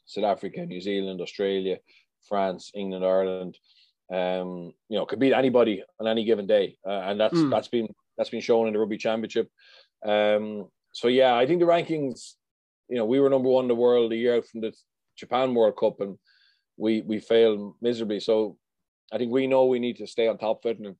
South 0.06 0.26
Africa, 0.26 0.66
New 0.66 0.82
Zealand, 0.82 1.22
Australia, 1.22 1.78
France, 2.28 2.72
England, 2.76 3.06
Ireland, 3.06 3.58
um, 4.12 4.74
you 4.90 4.98
know, 4.98 5.06
could 5.06 5.20
beat 5.20 5.34
anybody 5.34 5.84
on 6.00 6.08
any 6.08 6.26
given 6.26 6.46
day, 6.46 6.78
uh, 6.86 7.02
and 7.08 7.20
that's 7.20 7.38
mm. 7.38 7.50
that's 7.50 7.70
been 7.70 7.88
that's 8.18 8.30
been 8.30 8.42
shown 8.42 8.68
in 8.68 8.74
the 8.74 8.80
Rugby 8.80 8.98
Championship. 8.98 9.50
Um, 10.06 10.68
so 10.92 11.08
yeah, 11.08 11.36
I 11.36 11.48
think 11.48 11.60
the 11.60 11.66
rankings, 11.66 12.34
you 12.90 12.98
know, 12.98 13.06
we 13.06 13.20
were 13.20 13.30
number 13.30 13.50
one 13.50 13.64
in 13.64 13.70
the 13.70 13.76
world 13.76 14.12
a 14.12 14.16
year 14.16 14.36
out 14.36 14.46
from 14.46 14.62
the 14.62 14.74
Japan 15.18 15.54
World 15.56 15.78
Cup, 15.78 16.02
and 16.02 16.18
we 16.78 17.02
we 17.02 17.20
failed 17.20 17.76
miserably. 17.82 18.20
So 18.20 18.58
I 19.14 19.18
think 19.18 19.32
we 19.32 19.46
know 19.46 19.66
we 19.66 19.80
need 19.80 19.98
to 19.98 20.08
stay 20.08 20.28
on 20.28 20.38
top 20.38 20.66
of 20.66 20.72
it 20.72 20.80
and 20.80 20.96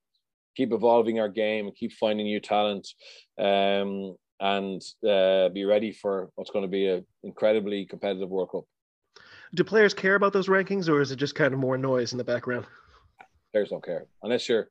keep 0.56 0.72
evolving 0.72 1.20
our 1.20 1.30
game 1.30 1.66
and 1.66 1.76
keep 1.76 1.92
finding 1.94 2.28
new 2.28 2.40
talent 2.40 2.88
um, 3.40 4.16
and 4.40 4.82
uh, 5.08 5.50
be 5.50 5.66
ready 5.66 5.92
for 5.92 6.30
what's 6.36 6.52
going 6.52 6.64
to 6.64 6.70
be 6.70 6.88
an 6.88 7.06
incredibly 7.24 7.86
competitive 7.86 8.30
World 8.30 8.52
Cup. 8.52 8.66
Do 9.56 9.64
players 9.64 9.94
care 9.94 10.16
about 10.16 10.34
those 10.34 10.48
rankings, 10.48 10.90
or 10.90 11.02
is 11.02 11.12
it 11.12 11.16
just 11.16 11.36
kind 11.36 11.54
of 11.54 11.60
more 11.60 11.78
noise 11.78 12.12
in 12.12 12.18
the 12.18 12.24
background? 12.24 12.66
Players 13.52 13.70
don't 13.70 13.84
care 13.84 14.06
unless 14.24 14.50
your 14.50 14.70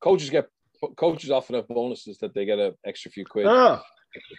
coaches 0.00 0.30
get 0.30 0.48
coaches 0.96 1.30
often 1.30 1.54
have 1.54 1.68
bonuses 1.68 2.18
that 2.18 2.34
they 2.34 2.44
get 2.44 2.58
an 2.58 2.72
extra 2.84 3.10
few 3.10 3.24
quid. 3.24 3.46
Oh 3.46 3.80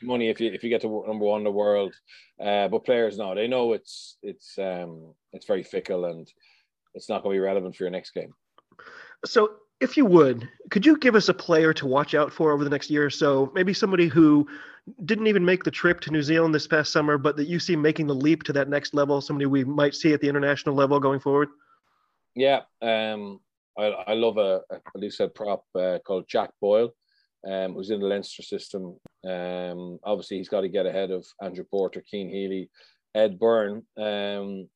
money 0.03 0.29
if 0.29 0.39
you 0.39 0.51
if 0.51 0.63
you 0.63 0.69
get 0.69 0.81
to 0.81 1.03
number 1.07 1.25
one 1.25 1.39
in 1.39 1.43
the 1.43 1.51
world. 1.51 1.93
Uh, 2.39 2.67
but 2.67 2.85
players 2.85 3.17
no, 3.17 3.33
they 3.35 3.47
know 3.47 3.73
it's 3.73 4.17
it's 4.21 4.57
um 4.57 5.13
it's 5.31 5.45
very 5.45 5.63
fickle 5.63 6.05
and 6.05 6.27
it's 6.93 7.09
not 7.09 7.23
going 7.23 7.33
to 7.33 7.39
be 7.39 7.45
relevant 7.45 7.75
for 7.75 7.83
your 7.83 7.91
next 7.91 8.11
game. 8.11 8.33
So, 9.25 9.53
if 9.81 9.97
you 9.97 10.05
would, 10.05 10.47
could 10.69 10.85
you 10.85 10.97
give 10.97 11.15
us 11.15 11.27
a 11.29 11.33
player 11.33 11.73
to 11.73 11.85
watch 11.85 12.15
out 12.15 12.31
for 12.31 12.51
over 12.51 12.63
the 12.63 12.69
next 12.69 12.89
year 12.89 13.05
or 13.05 13.09
so? 13.09 13.51
Maybe 13.53 13.73
somebody 13.73 14.07
who 14.07 14.47
didn't 15.05 15.27
even 15.27 15.43
make 15.43 15.63
the 15.63 15.71
trip 15.71 15.99
to 16.01 16.11
New 16.11 16.21
Zealand 16.21 16.53
this 16.53 16.67
past 16.67 16.91
summer, 16.91 17.17
but 17.17 17.35
that 17.37 17.47
you 17.47 17.59
see 17.59 17.75
making 17.75 18.07
the 18.07 18.15
leap 18.15 18.43
to 18.43 18.53
that 18.53 18.69
next 18.69 18.93
level. 18.93 19.21
Somebody 19.21 19.45
we 19.45 19.63
might 19.63 19.95
see 19.95 20.13
at 20.13 20.21
the 20.21 20.29
international 20.29 20.75
level 20.75 20.99
going 20.99 21.19
forward. 21.19 21.49
Yeah, 22.35 22.61
um, 22.81 23.39
I, 23.77 23.85
I 23.85 24.13
love 24.13 24.37
a, 24.37 24.61
a 24.71 24.97
loosehead 24.97 25.35
prop 25.35 25.63
uh, 25.75 25.99
called 26.05 26.25
Jack 26.27 26.51
Boyle, 26.61 26.93
um, 27.47 27.73
who's 27.73 27.89
in 27.89 27.99
the 27.99 28.07
Leinster 28.07 28.43
system. 28.43 28.97
Um, 29.25 29.99
obviously, 30.03 30.37
he's 30.37 30.49
got 30.49 30.61
to 30.61 30.69
get 30.69 30.85
ahead 30.85 31.11
of 31.11 31.25
Andrew 31.41 31.63
Porter, 31.63 32.03
Cian 32.05 32.29
Healy, 32.29 32.69
Ed 33.15 33.39
Byrne. 33.39 33.83
Um, 33.97 34.67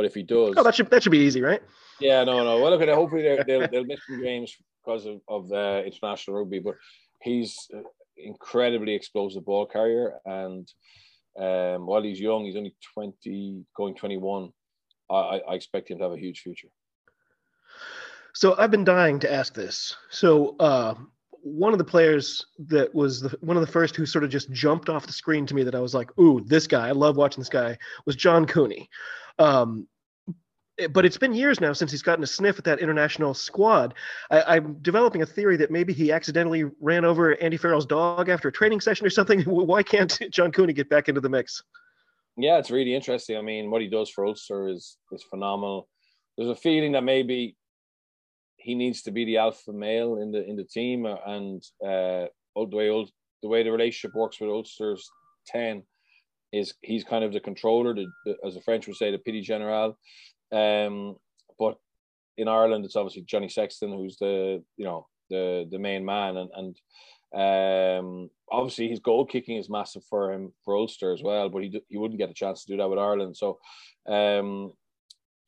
but 0.00 0.06
if 0.06 0.14
he 0.14 0.22
does, 0.22 0.54
oh, 0.56 0.62
that 0.62 0.74
should 0.74 0.88
that 0.88 1.02
should 1.02 1.12
be 1.12 1.18
easy, 1.18 1.42
right? 1.42 1.62
Yeah, 2.00 2.24
no, 2.24 2.42
no. 2.42 2.58
Well, 2.58 2.70
look 2.70 2.80
at 2.80 2.88
it. 2.88 2.94
Hopefully, 2.94 3.20
they'll 3.46 3.68
they'll 3.68 3.84
miss 3.84 4.00
some 4.06 4.22
games 4.22 4.56
because 4.82 5.04
of 5.04 5.20
of 5.28 5.50
the 5.50 5.84
international 5.84 6.38
rugby. 6.38 6.58
But 6.58 6.76
he's 7.20 7.68
incredibly 8.16 8.94
explosive 8.94 9.44
ball 9.44 9.66
carrier, 9.66 10.14
and 10.24 10.66
um, 11.38 11.84
while 11.84 12.02
he's 12.02 12.18
young, 12.18 12.46
he's 12.46 12.56
only 12.56 12.74
twenty, 12.94 13.62
going 13.76 13.94
twenty 13.94 14.16
one. 14.16 14.54
I, 15.10 15.42
I 15.46 15.54
expect 15.54 15.90
him 15.90 15.98
to 15.98 16.04
have 16.04 16.12
a 16.14 16.18
huge 16.18 16.40
future. 16.40 16.68
So 18.32 18.56
I've 18.56 18.70
been 18.70 18.84
dying 18.84 19.18
to 19.20 19.30
ask 19.30 19.52
this. 19.52 19.94
So 20.08 20.56
uh, 20.60 20.94
one 21.42 21.72
of 21.74 21.78
the 21.78 21.84
players 21.84 22.46
that 22.68 22.94
was 22.94 23.20
the, 23.20 23.36
one 23.42 23.58
of 23.58 23.60
the 23.60 23.70
first 23.70 23.96
who 23.96 24.06
sort 24.06 24.24
of 24.24 24.30
just 24.30 24.50
jumped 24.50 24.88
off 24.88 25.06
the 25.06 25.12
screen 25.12 25.44
to 25.44 25.54
me 25.54 25.62
that 25.64 25.74
I 25.74 25.80
was 25.80 25.92
like, 25.92 26.18
"Ooh, 26.18 26.40
this 26.40 26.66
guy! 26.66 26.88
I 26.88 26.92
love 26.92 27.18
watching 27.18 27.42
this 27.42 27.50
guy." 27.50 27.76
Was 28.06 28.16
John 28.16 28.46
Cooney. 28.46 28.88
Um, 29.40 29.88
but 30.92 31.04
it's 31.04 31.18
been 31.18 31.34
years 31.34 31.60
now 31.60 31.72
since 31.72 31.90
he's 31.90 32.02
gotten 32.02 32.24
a 32.24 32.26
sniff 32.26 32.58
at 32.58 32.64
that 32.64 32.78
international 32.78 33.34
squad. 33.34 33.94
I, 34.30 34.56
am 34.56 34.78
developing 34.80 35.22
a 35.22 35.26
theory 35.26 35.56
that 35.58 35.70
maybe 35.70 35.92
he 35.92 36.12
accidentally 36.12 36.64
ran 36.80 37.04
over 37.04 37.34
Andy 37.42 37.56
Farrell's 37.56 37.86
dog 37.86 38.28
after 38.28 38.48
a 38.48 38.52
training 38.52 38.80
session 38.80 39.06
or 39.06 39.10
something. 39.10 39.40
Why 39.44 39.82
can't 39.82 40.18
John 40.30 40.52
Cooney 40.52 40.72
get 40.72 40.88
back 40.88 41.08
into 41.08 41.20
the 41.20 41.28
mix? 41.28 41.62
Yeah, 42.36 42.58
it's 42.58 42.70
really 42.70 42.94
interesting. 42.94 43.36
I 43.36 43.42
mean, 43.42 43.70
what 43.70 43.82
he 43.82 43.88
does 43.88 44.08
for 44.08 44.24
Ulster 44.24 44.68
is 44.68 44.96
is 45.12 45.22
phenomenal. 45.22 45.88
There's 46.38 46.50
a 46.50 46.54
feeling 46.54 46.92
that 46.92 47.04
maybe 47.04 47.56
he 48.56 48.74
needs 48.74 49.02
to 49.02 49.10
be 49.10 49.24
the 49.24 49.38
alpha 49.38 49.72
male 49.72 50.16
in 50.16 50.30
the 50.30 50.48
in 50.48 50.56
the 50.56 50.64
team, 50.64 51.06
uh, 51.06 51.16
and 51.26 51.62
uh, 51.84 52.26
the 52.56 52.76
way 52.76 53.06
the 53.42 53.48
way 53.48 53.62
the 53.62 53.72
relationship 53.72 54.14
works 54.14 54.40
with 54.40 54.48
Ulster's 54.48 55.10
ten 55.46 55.82
is 56.52 56.74
he's 56.82 57.04
kind 57.04 57.24
of 57.24 57.32
the 57.32 57.40
controller, 57.40 57.94
the, 57.94 58.06
the, 58.24 58.36
as 58.44 58.54
the 58.54 58.62
French 58.62 58.86
would 58.86 58.96
say, 58.96 59.10
the 59.10 59.18
petit 59.18 59.42
general. 59.42 59.98
Um, 60.52 61.16
but 61.58 61.76
in 62.36 62.48
Ireland, 62.48 62.84
it's 62.84 62.96
obviously 62.96 63.22
Johnny 63.22 63.48
Sexton 63.48 63.92
who's 63.92 64.16
the 64.18 64.62
you 64.76 64.84
know 64.84 65.06
the 65.28 65.66
the 65.70 65.78
main 65.78 66.04
man, 66.04 66.36
and 66.36 66.50
and 66.54 66.76
um, 67.32 68.30
obviously 68.50 68.88
his 68.88 69.00
goal 69.00 69.24
kicking 69.24 69.56
is 69.56 69.70
massive 69.70 70.02
for 70.08 70.32
him 70.32 70.52
for 70.64 70.76
Ulster 70.76 71.12
as 71.12 71.22
well. 71.22 71.48
But 71.48 71.62
he 71.62 71.82
he 71.88 71.98
wouldn't 71.98 72.18
get 72.18 72.30
a 72.30 72.34
chance 72.34 72.64
to 72.64 72.72
do 72.72 72.78
that 72.78 72.88
with 72.88 72.98
Ireland. 72.98 73.36
So, 73.36 73.58
um, 74.08 74.72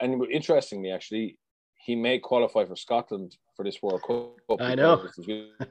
and 0.00 0.24
interestingly, 0.30 0.90
actually, 0.90 1.38
he 1.84 1.96
may 1.96 2.18
qualify 2.18 2.64
for 2.64 2.76
Scotland 2.76 3.36
for 3.56 3.64
this 3.64 3.82
World 3.82 4.02
Cup. 4.06 4.60
I 4.60 4.74
know. 4.74 5.04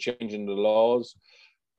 changing 0.00 0.46
the 0.46 0.52
laws. 0.52 1.14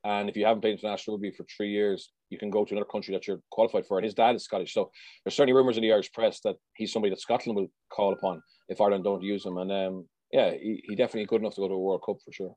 And 0.04 0.28
if 0.28 0.36
you 0.36 0.44
haven't 0.44 0.62
played 0.62 0.78
international 0.78 1.16
rugby 1.16 1.30
for 1.30 1.44
three 1.56 1.70
years, 1.70 2.10
you 2.30 2.38
can 2.38 2.50
go 2.50 2.64
to 2.64 2.74
another 2.74 2.88
country 2.90 3.14
that 3.14 3.26
you're 3.26 3.40
qualified 3.50 3.86
for. 3.86 3.98
And 3.98 4.04
his 4.04 4.14
dad 4.14 4.34
is 4.34 4.44
Scottish. 4.44 4.74
So 4.74 4.90
there's 5.24 5.36
certainly 5.36 5.52
rumours 5.52 5.76
in 5.76 5.82
the 5.82 5.92
Irish 5.92 6.12
press 6.12 6.40
that 6.44 6.56
he's 6.74 6.92
somebody 6.92 7.10
that 7.10 7.20
Scotland 7.20 7.56
will 7.56 7.68
call 7.92 8.12
upon 8.12 8.42
if 8.68 8.80
Ireland 8.80 9.04
don't 9.04 9.22
use 9.22 9.46
him. 9.46 9.58
And 9.58 9.70
um, 9.70 10.08
yeah, 10.32 10.50
he, 10.50 10.82
he 10.88 10.96
definitely 10.96 11.26
good 11.26 11.40
enough 11.40 11.54
to 11.54 11.60
go 11.60 11.68
to 11.68 11.74
a 11.74 11.78
World 11.78 12.02
Cup 12.04 12.16
for 12.24 12.32
sure. 12.32 12.54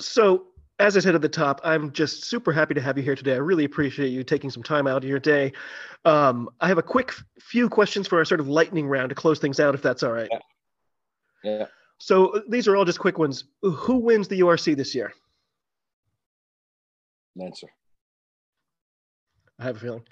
So 0.00 0.46
as 0.78 0.96
I 0.96 1.00
said 1.00 1.14
at 1.14 1.22
the 1.22 1.28
top, 1.28 1.60
I'm 1.62 1.92
just 1.92 2.24
super 2.24 2.52
happy 2.52 2.74
to 2.74 2.80
have 2.80 2.96
you 2.96 3.04
here 3.04 3.14
today. 3.14 3.34
I 3.34 3.38
really 3.38 3.64
appreciate 3.64 4.08
you 4.08 4.24
taking 4.24 4.50
some 4.50 4.62
time 4.62 4.86
out 4.86 5.04
of 5.04 5.08
your 5.08 5.20
day. 5.20 5.52
Um, 6.04 6.48
I 6.60 6.68
have 6.68 6.78
a 6.78 6.82
quick 6.82 7.12
few 7.40 7.68
questions 7.68 8.08
for 8.08 8.18
our 8.18 8.24
sort 8.24 8.40
of 8.40 8.48
lightning 8.48 8.88
round 8.88 9.10
to 9.10 9.14
close 9.14 9.38
things 9.38 9.60
out, 9.60 9.74
if 9.74 9.82
that's 9.82 10.02
all 10.02 10.12
right. 10.12 10.28
Yeah. 10.32 10.38
yeah. 11.44 11.66
So 11.98 12.42
these 12.48 12.66
are 12.66 12.76
all 12.76 12.84
just 12.84 12.98
quick 12.98 13.18
ones. 13.18 13.44
Who 13.62 13.98
wins 13.98 14.26
the 14.26 14.40
URC 14.40 14.76
this 14.76 14.94
year? 14.94 15.12
Leinster. 17.36 17.68
I 19.58 19.64
have 19.64 19.76
a 19.76 19.80
feeling. 19.80 20.02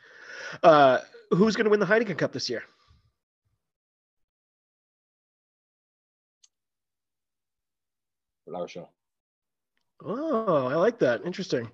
Uh, 0.63 0.99
who's 1.31 1.57
going 1.57 1.65
to 1.65 1.71
win 1.71 1.81
the 1.81 1.87
Heineken 1.87 2.19
Cup 2.19 2.33
this 2.33 2.49
year? 2.49 2.63
La 8.47 8.61
Rochelle. 8.61 8.91
Oh, 10.05 10.67
I 10.67 10.75
like 10.75 10.99
that. 10.99 11.25
Interesting. 11.25 11.71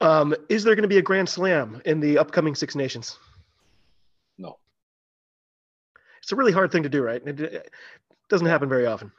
Um, 0.00 0.34
is 0.48 0.64
there 0.64 0.74
going 0.74 0.82
to 0.82 0.88
be 0.88 0.98
a 0.98 1.02
Grand 1.02 1.28
Slam 1.28 1.82
in 1.84 2.00
the 2.00 2.18
upcoming 2.18 2.54
Six 2.54 2.74
Nations? 2.74 3.18
No. 4.38 4.58
It's 6.22 6.32
a 6.32 6.36
really 6.36 6.52
hard 6.52 6.70
thing 6.70 6.82
to 6.84 6.88
do, 6.88 7.02
right? 7.02 7.22
It 7.26 7.70
doesn't 8.28 8.46
happen 8.46 8.68
very 8.68 8.86
often. 8.86 9.12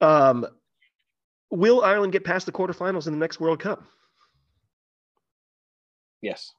Um, 0.00 0.46
will 1.52 1.84
Ireland 1.84 2.12
get 2.12 2.24
past 2.24 2.46
the 2.46 2.52
quarterfinals 2.52 3.06
in 3.06 3.12
the 3.12 3.18
next 3.18 3.38
World 3.38 3.60
Cup? 3.60 3.84
Yes. 6.22 6.52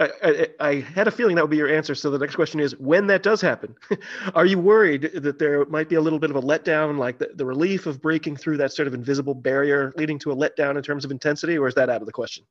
I, 0.00 0.10
I, 0.22 0.48
I, 0.60 0.74
had 0.80 1.08
a 1.08 1.10
feeling 1.10 1.34
that 1.36 1.42
would 1.42 1.50
be 1.50 1.56
your 1.56 1.74
answer. 1.74 1.94
So 1.94 2.10
the 2.10 2.18
next 2.18 2.36
question 2.36 2.60
is, 2.60 2.76
when 2.78 3.06
that 3.08 3.22
does 3.22 3.40
happen, 3.40 3.74
are 4.34 4.46
you 4.46 4.58
worried 4.58 5.10
that 5.14 5.38
there 5.38 5.64
might 5.66 5.88
be 5.88 5.96
a 5.96 6.00
little 6.00 6.18
bit 6.18 6.30
of 6.30 6.36
a 6.36 6.40
letdown, 6.40 6.98
like 6.98 7.18
the, 7.18 7.30
the 7.34 7.44
relief 7.44 7.86
of 7.86 8.00
breaking 8.00 8.36
through 8.36 8.58
that 8.58 8.72
sort 8.72 8.86
of 8.86 8.94
invisible 8.94 9.34
barrier, 9.34 9.92
leading 9.96 10.18
to 10.20 10.30
a 10.30 10.36
letdown 10.36 10.76
in 10.76 10.82
terms 10.82 11.04
of 11.04 11.10
intensity, 11.10 11.58
or 11.58 11.66
is 11.66 11.74
that 11.74 11.90
out 11.90 12.00
of 12.00 12.06
the 12.06 12.12
question? 12.12 12.44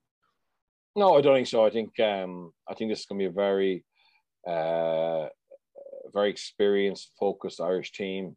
No, 0.95 1.17
I 1.17 1.21
don't 1.21 1.35
think 1.35 1.47
so. 1.47 1.65
I 1.65 1.69
think 1.69 1.97
um, 1.99 2.51
I 2.67 2.73
think 2.73 2.91
this 2.91 3.01
is 3.01 3.05
going 3.05 3.19
to 3.19 3.23
be 3.23 3.29
a 3.29 3.31
very, 3.31 3.85
uh, 4.47 5.27
very 6.13 6.29
experienced, 6.29 7.11
focused 7.19 7.61
Irish 7.61 7.91
team. 7.91 8.35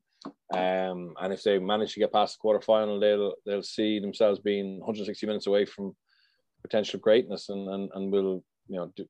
Um, 0.52 1.14
and 1.20 1.32
if 1.32 1.42
they 1.42 1.58
manage 1.58 1.94
to 1.94 2.00
get 2.00 2.12
past 2.12 2.38
the 2.38 2.48
quarterfinal, 2.48 3.00
they'll 3.00 3.34
they'll 3.46 3.62
see 3.62 4.00
themselves 4.00 4.40
being 4.40 4.80
160 4.80 5.26
minutes 5.26 5.46
away 5.46 5.64
from 5.64 5.94
potential 6.62 7.00
greatness, 7.00 7.48
and 7.48 7.68
and, 7.68 7.90
and 7.94 8.12
will 8.12 8.44
you 8.68 8.76
know 8.76 8.92
do, 8.96 9.06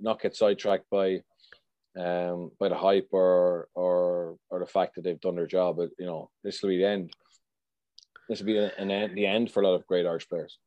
not 0.00 0.20
get 0.20 0.36
sidetracked 0.36 0.88
by 0.90 1.20
um 1.98 2.50
by 2.60 2.68
the 2.68 2.76
hype 2.76 3.08
or 3.12 3.68
or 3.74 4.36
or 4.50 4.60
the 4.60 4.66
fact 4.66 4.94
that 4.94 5.02
they've 5.02 5.20
done 5.20 5.34
their 5.34 5.46
job. 5.46 5.76
But 5.76 5.90
you 5.98 6.06
know, 6.06 6.30
this 6.44 6.62
will 6.62 6.70
be 6.70 6.78
the 6.78 6.88
end. 6.88 7.12
This 8.28 8.40
will 8.40 8.46
be 8.46 8.58
an 8.58 8.90
end, 8.90 9.16
the 9.16 9.26
end 9.26 9.50
for 9.50 9.62
a 9.62 9.66
lot 9.66 9.74
of 9.74 9.86
great 9.86 10.06
Irish 10.06 10.28
players. 10.28 10.58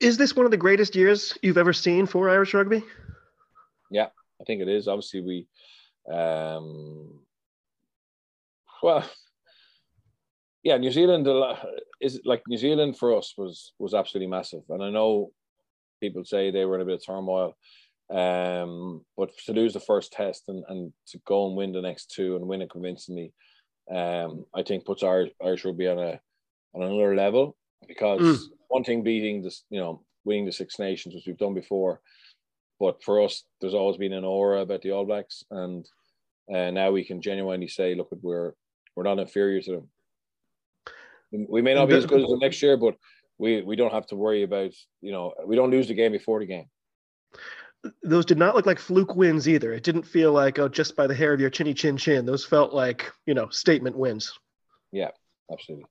Is 0.00 0.16
this 0.16 0.34
one 0.34 0.44
of 0.44 0.50
the 0.50 0.56
greatest 0.56 0.96
years 0.96 1.38
you've 1.42 1.58
ever 1.58 1.72
seen 1.72 2.06
for 2.06 2.28
Irish 2.28 2.54
rugby? 2.54 2.82
Yeah, 3.88 4.08
I 4.40 4.44
think 4.44 4.60
it 4.60 4.68
is. 4.68 4.88
Obviously, 4.88 5.20
we, 5.20 5.46
um, 6.12 7.20
well, 8.82 9.08
yeah, 10.62 10.76
New 10.76 10.92
Zealand 10.92 11.26
is 12.00 12.20
like 12.24 12.42
New 12.48 12.58
Zealand 12.58 12.98
for 12.98 13.16
us 13.16 13.34
was 13.36 13.72
was 13.78 13.94
absolutely 13.94 14.28
massive, 14.28 14.62
and 14.68 14.82
I 14.82 14.90
know 14.90 15.32
people 16.00 16.24
say 16.24 16.50
they 16.50 16.64
were 16.64 16.76
in 16.76 16.82
a 16.82 16.84
bit 16.84 16.94
of 16.94 17.06
turmoil. 17.06 17.56
Um, 18.10 19.04
but 19.16 19.30
to 19.46 19.52
lose 19.52 19.72
the 19.72 19.80
first 19.80 20.12
test 20.12 20.42
and, 20.48 20.62
and 20.68 20.92
to 21.06 21.18
go 21.26 21.46
and 21.46 21.56
win 21.56 21.72
the 21.72 21.80
next 21.80 22.10
two 22.10 22.36
and 22.36 22.46
win 22.46 22.60
it 22.60 22.70
convincingly, 22.70 23.32
um, 23.90 24.44
I 24.54 24.62
think 24.62 24.84
puts 24.84 25.02
our 25.02 25.28
Irish 25.42 25.64
rugby 25.64 25.88
on 25.88 25.98
a 25.98 26.20
on 26.74 26.82
another 26.82 27.14
level 27.14 27.56
because 27.88 28.20
mm. 28.20 28.38
one 28.68 28.84
thing 28.84 29.02
beating 29.02 29.42
this, 29.42 29.64
you 29.70 29.80
know, 29.80 30.02
winning 30.24 30.44
the 30.44 30.52
Six 30.52 30.78
Nations, 30.78 31.14
which 31.14 31.24
we've 31.26 31.38
done 31.38 31.54
before, 31.54 32.00
but 32.78 33.02
for 33.02 33.22
us, 33.22 33.44
there's 33.60 33.74
always 33.74 33.96
been 33.96 34.12
an 34.12 34.24
aura 34.24 34.60
about 34.60 34.82
the 34.82 34.90
All 34.92 35.06
Blacks, 35.06 35.44
and 35.50 35.88
uh, 36.54 36.70
now 36.70 36.90
we 36.90 37.04
can 37.04 37.22
genuinely 37.22 37.68
say, 37.68 37.94
look, 37.94 38.08
we're 38.22 38.52
we're 38.94 39.04
not 39.04 39.18
inferior 39.18 39.60
to 39.62 39.70
them. 39.72 39.88
We 41.48 41.62
may 41.62 41.74
not 41.74 41.88
be 41.88 41.94
as 41.94 42.06
good 42.06 42.20
as 42.20 42.28
them 42.28 42.38
next 42.40 42.62
year, 42.62 42.76
but 42.76 42.96
we 43.38 43.62
we 43.62 43.76
don't 43.76 43.92
have 43.92 44.06
to 44.08 44.16
worry 44.16 44.42
about 44.42 44.72
you 45.00 45.12
know 45.12 45.32
we 45.46 45.56
don't 45.56 45.70
lose 45.70 45.88
the 45.88 45.94
game 45.94 46.12
before 46.12 46.40
the 46.40 46.46
game. 46.46 46.66
Those 48.02 48.26
did 48.26 48.38
not 48.38 48.54
look 48.54 48.66
like 48.66 48.78
fluke 48.78 49.16
wins 49.16 49.48
either. 49.48 49.72
It 49.72 49.82
didn't 49.82 50.04
feel 50.04 50.32
like 50.32 50.58
oh 50.58 50.68
just 50.68 50.94
by 50.94 51.06
the 51.06 51.14
hair 51.14 51.32
of 51.32 51.40
your 51.40 51.50
chinny 51.50 51.74
chin 51.74 51.96
chin. 51.96 52.26
Those 52.26 52.44
felt 52.44 52.72
like 52.74 53.10
you 53.26 53.34
know 53.34 53.48
statement 53.48 53.96
wins. 53.96 54.38
Yeah, 54.92 55.10
absolutely. 55.50 55.86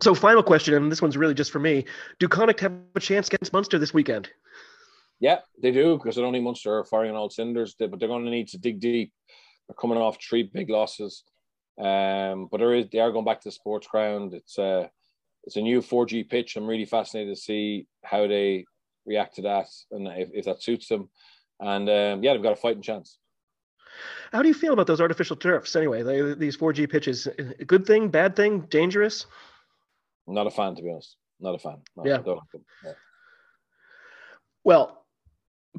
So 0.00 0.14
final 0.14 0.42
question, 0.42 0.74
and 0.74 0.90
this 0.90 1.02
one's 1.02 1.16
really 1.16 1.34
just 1.34 1.50
for 1.50 1.58
me: 1.58 1.84
Do 2.18 2.28
Connacht 2.28 2.60
have 2.60 2.72
a 2.94 3.00
chance 3.00 3.28
against 3.28 3.52
Munster 3.52 3.78
this 3.78 3.92
weekend? 3.92 4.30
Yeah, 5.20 5.38
they 5.60 5.70
do 5.70 5.96
because 5.98 6.18
I 6.18 6.22
don't 6.22 6.32
think 6.32 6.44
Munster 6.44 6.78
are 6.78 6.84
firing 6.84 7.10
on 7.10 7.16
all 7.16 7.30
cylinders, 7.30 7.74
but 7.78 7.98
they're 7.98 8.08
going 8.08 8.24
to 8.24 8.30
need 8.30 8.48
to 8.48 8.58
dig 8.58 8.80
deep. 8.80 9.12
They're 9.68 9.76
coming 9.80 9.98
off 9.98 10.18
three 10.20 10.42
big 10.42 10.70
losses, 10.70 11.22
um, 11.82 12.48
but 12.50 12.58
there 12.58 12.74
is 12.74 12.86
they 12.92 13.00
are 13.00 13.10
going 13.10 13.24
back 13.24 13.40
to 13.40 13.48
the 13.48 13.52
sports 13.52 13.86
ground. 13.86 14.34
It's 14.34 14.58
uh, 14.58 14.86
it's 15.44 15.56
a 15.56 15.60
new 15.60 15.80
4G 15.80 16.28
pitch. 16.28 16.56
I'm 16.56 16.66
really 16.66 16.84
fascinated 16.84 17.34
to 17.34 17.40
see 17.40 17.86
how 18.04 18.26
they 18.28 18.64
react 19.04 19.34
to 19.36 19.42
that 19.42 19.66
and 19.90 20.06
if, 20.06 20.28
if 20.32 20.44
that 20.44 20.62
suits 20.62 20.86
them. 20.86 21.08
And 21.58 21.88
um, 21.88 22.22
yeah, 22.22 22.32
they've 22.32 22.42
got 22.42 22.52
a 22.52 22.56
fighting 22.56 22.82
chance. 22.82 23.18
How 24.30 24.42
do 24.42 24.48
you 24.48 24.54
feel 24.54 24.72
about 24.72 24.86
those 24.86 25.00
artificial 25.00 25.36
turfs 25.36 25.76
anyway? 25.76 26.02
They, 26.02 26.34
these 26.34 26.56
4G 26.56 26.88
pitches, 26.88 27.28
good 27.66 27.84
thing, 27.84 28.08
bad 28.08 28.36
thing, 28.36 28.60
dangerous? 28.70 29.26
not 30.26 30.46
a 30.46 30.50
fan, 30.50 30.74
to 30.76 30.82
be 30.82 30.90
honest. 30.90 31.16
Not 31.40 31.56
a 31.56 31.58
fan. 31.58 31.78
No, 31.96 32.06
yeah. 32.06 32.18
yeah. 32.24 32.92
Well, 34.64 35.04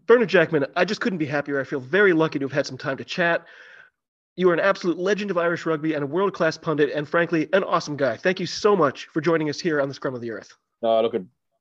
Bernard 0.06 0.30
Jackman, 0.30 0.66
I 0.76 0.86
just 0.86 1.02
couldn't 1.02 1.20
be 1.20 1.26
happier. 1.26 1.60
I 1.60 1.64
feel 1.64 1.80
very 1.80 2.14
lucky 2.14 2.40
to 2.40 2.46
have 2.46 2.52
had 2.52 2.66
some 2.66 2.78
time 2.78 2.98
to 2.98 3.06
chat. 3.06 3.46
You 4.36 4.50
are 4.50 4.54
an 4.54 4.60
absolute 4.60 4.98
legend 4.98 5.30
of 5.30 5.38
Irish 5.38 5.66
rugby 5.66 5.94
and 5.94 6.04
a 6.04 6.08
world 6.08 6.34
class 6.34 6.58
pundit, 6.58 6.90
and 6.92 7.08
frankly, 7.08 7.48
an 7.54 7.64
awesome 7.64 7.96
guy. 7.96 8.18
Thank 8.18 8.40
you 8.40 8.48
so 8.48 8.76
much 8.76 9.06
for 9.14 9.22
joining 9.22 9.48
us 9.48 9.60
here 9.60 9.80
on 9.80 9.88
the 9.88 9.94
Scrum 9.94 10.16
of 10.16 10.22
the 10.22 10.32
Earth. 10.32 10.52
No, 10.82 11.02
look, 11.02 11.14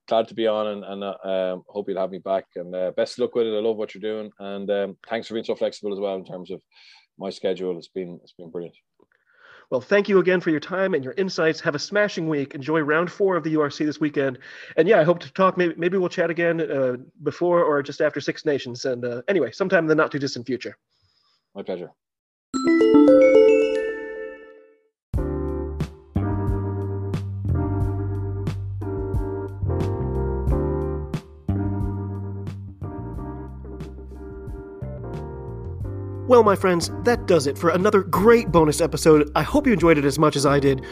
glad 0.09 0.29
to 0.29 0.35
be 0.35 0.47
on, 0.47 0.67
and, 0.69 0.85
and 0.85 1.05
uh, 1.05 1.17
um, 1.23 1.65
hope 1.69 1.89
you'll 1.89 2.01
have 2.01 2.11
me 2.11 2.19
back. 2.19 2.47
And 2.57 2.75
uh, 2.75 2.93
best 2.97 3.19
luck 3.19 3.35
with 3.35 3.47
it. 3.47 3.55
I 3.55 3.61
love 3.61 3.77
what 3.77 3.95
you're 3.95 4.01
doing, 4.01 4.33
and 4.39 4.71
um, 4.71 4.97
thanks 5.07 5.29
for 5.29 5.35
being 5.35 5.45
so 5.45 5.55
flexible 5.55 5.93
as 5.93 6.01
well 6.01 6.15
in 6.15 6.25
terms 6.25 6.51
of 6.51 6.63
my 7.19 7.29
schedule. 7.29 7.77
It's 7.77 7.89
been 7.89 8.19
it's 8.23 8.33
been 8.33 8.51
brilliant. 8.51 8.77
Well, 9.69 9.83
thank 9.83 10.09
you 10.09 10.19
again 10.19 10.41
for 10.41 10.51
your 10.51 10.61
time 10.61 10.95
and 10.95 11.05
your 11.05 11.15
insights. 11.19 11.61
Have 11.61 11.75
a 11.75 11.79
smashing 11.79 12.29
week. 12.29 12.55
Enjoy 12.55 12.81
round 12.81 13.11
four 13.11 13.37
of 13.37 13.45
the 13.45 13.55
URC 13.55 13.85
this 13.87 14.01
weekend. 14.01 14.39
And 14.77 14.87
yeah, 14.87 15.01
I 15.01 15.03
hope 15.03 15.19
to 15.21 15.33
talk. 15.33 15.57
Maybe, 15.57 15.75
maybe 15.79 15.97
we'll 15.97 16.11
chat 16.11 16.29
again 16.29 16.61
uh, 16.61 16.97
before 17.23 17.65
or 17.65 17.83
just 17.83 18.03
after 18.03 18.21
Six 18.21 18.45
Nations. 18.45 18.85
And 18.85 19.03
uh, 19.03 19.23
anyway, 19.29 19.51
sometime 19.51 19.85
in 19.85 19.89
the 19.89 19.95
not 19.95 20.13
too 20.13 20.19
distant 20.19 20.47
future. 20.47 20.77
My 21.55 21.63
pleasure. 21.63 21.91
Well, 36.33 36.43
my 36.43 36.57
friends, 36.57 36.91
that 37.05 37.27
does 37.27 37.47
it 37.47 37.59
for 37.59 37.71
another 37.71 38.03
great 38.03 38.53
bonus 38.53 38.81
episode. 38.81 39.31
I 39.35 39.43
hope 39.43 39.67
you 39.67 39.73
enjoyed 39.73 39.99
it 39.99 40.05
as 40.05 40.19
much 40.19 40.37
as 40.37 40.47
I 40.47 40.61
did. 40.61 40.83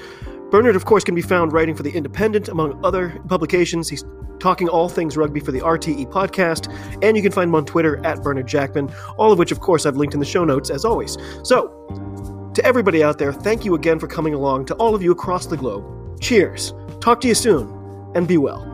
Bernard, 0.51 0.77
of 0.77 0.85
course, 0.85 1.05
can 1.05 1.15
be 1.15 1.23
found 1.23 1.53
writing 1.53 1.75
for 1.75 1.83
The 1.83 1.93
Independent, 1.93 2.49
among 2.49 2.85
other 2.85 3.21
publications. 3.29 3.89
He's 3.89 4.05
talking 4.41 4.69
all 4.69 4.89
things 4.89 5.17
rugby 5.17 5.41
for 5.41 5.53
the 5.53 5.61
RTE 5.61 6.11
podcast, 6.11 6.73
and 7.03 7.17
you 7.17 7.23
can 7.23 7.33
find 7.33 7.49
him 7.49 7.55
on 7.55 7.65
Twitter 7.65 8.05
at 8.05 8.23
Bernard 8.23 8.49
Jackman, 8.49 8.93
all 9.17 9.31
of 9.33 9.39
which, 9.39 9.53
of 9.53 9.61
course, 9.61 9.87
I've 9.87 9.97
linked 9.97 10.15
in 10.15 10.21
the 10.21 10.27
show 10.27 10.45
notes 10.45 10.71
as 10.71 10.85
always. 10.85 11.17
So, 11.43 11.69
to 12.55 12.65
everybody 12.65 13.03
out 13.03 13.19
there, 13.19 13.33
thank 13.33 13.65
you 13.65 13.75
again 13.75 13.99
for 13.99 14.07
coming 14.07 14.35
along. 14.35 14.67
To 14.67 14.75
all 14.75 14.95
of 14.95 15.03
you 15.03 15.13
across 15.13 15.47
the 15.47 15.57
globe, 15.57 16.21
cheers. 16.21 16.75
Talk 17.01 17.21
to 17.23 17.29
you 17.29 17.35
soon, 17.35 18.13
and 18.15 18.27
be 18.27 18.39
well. 18.39 18.70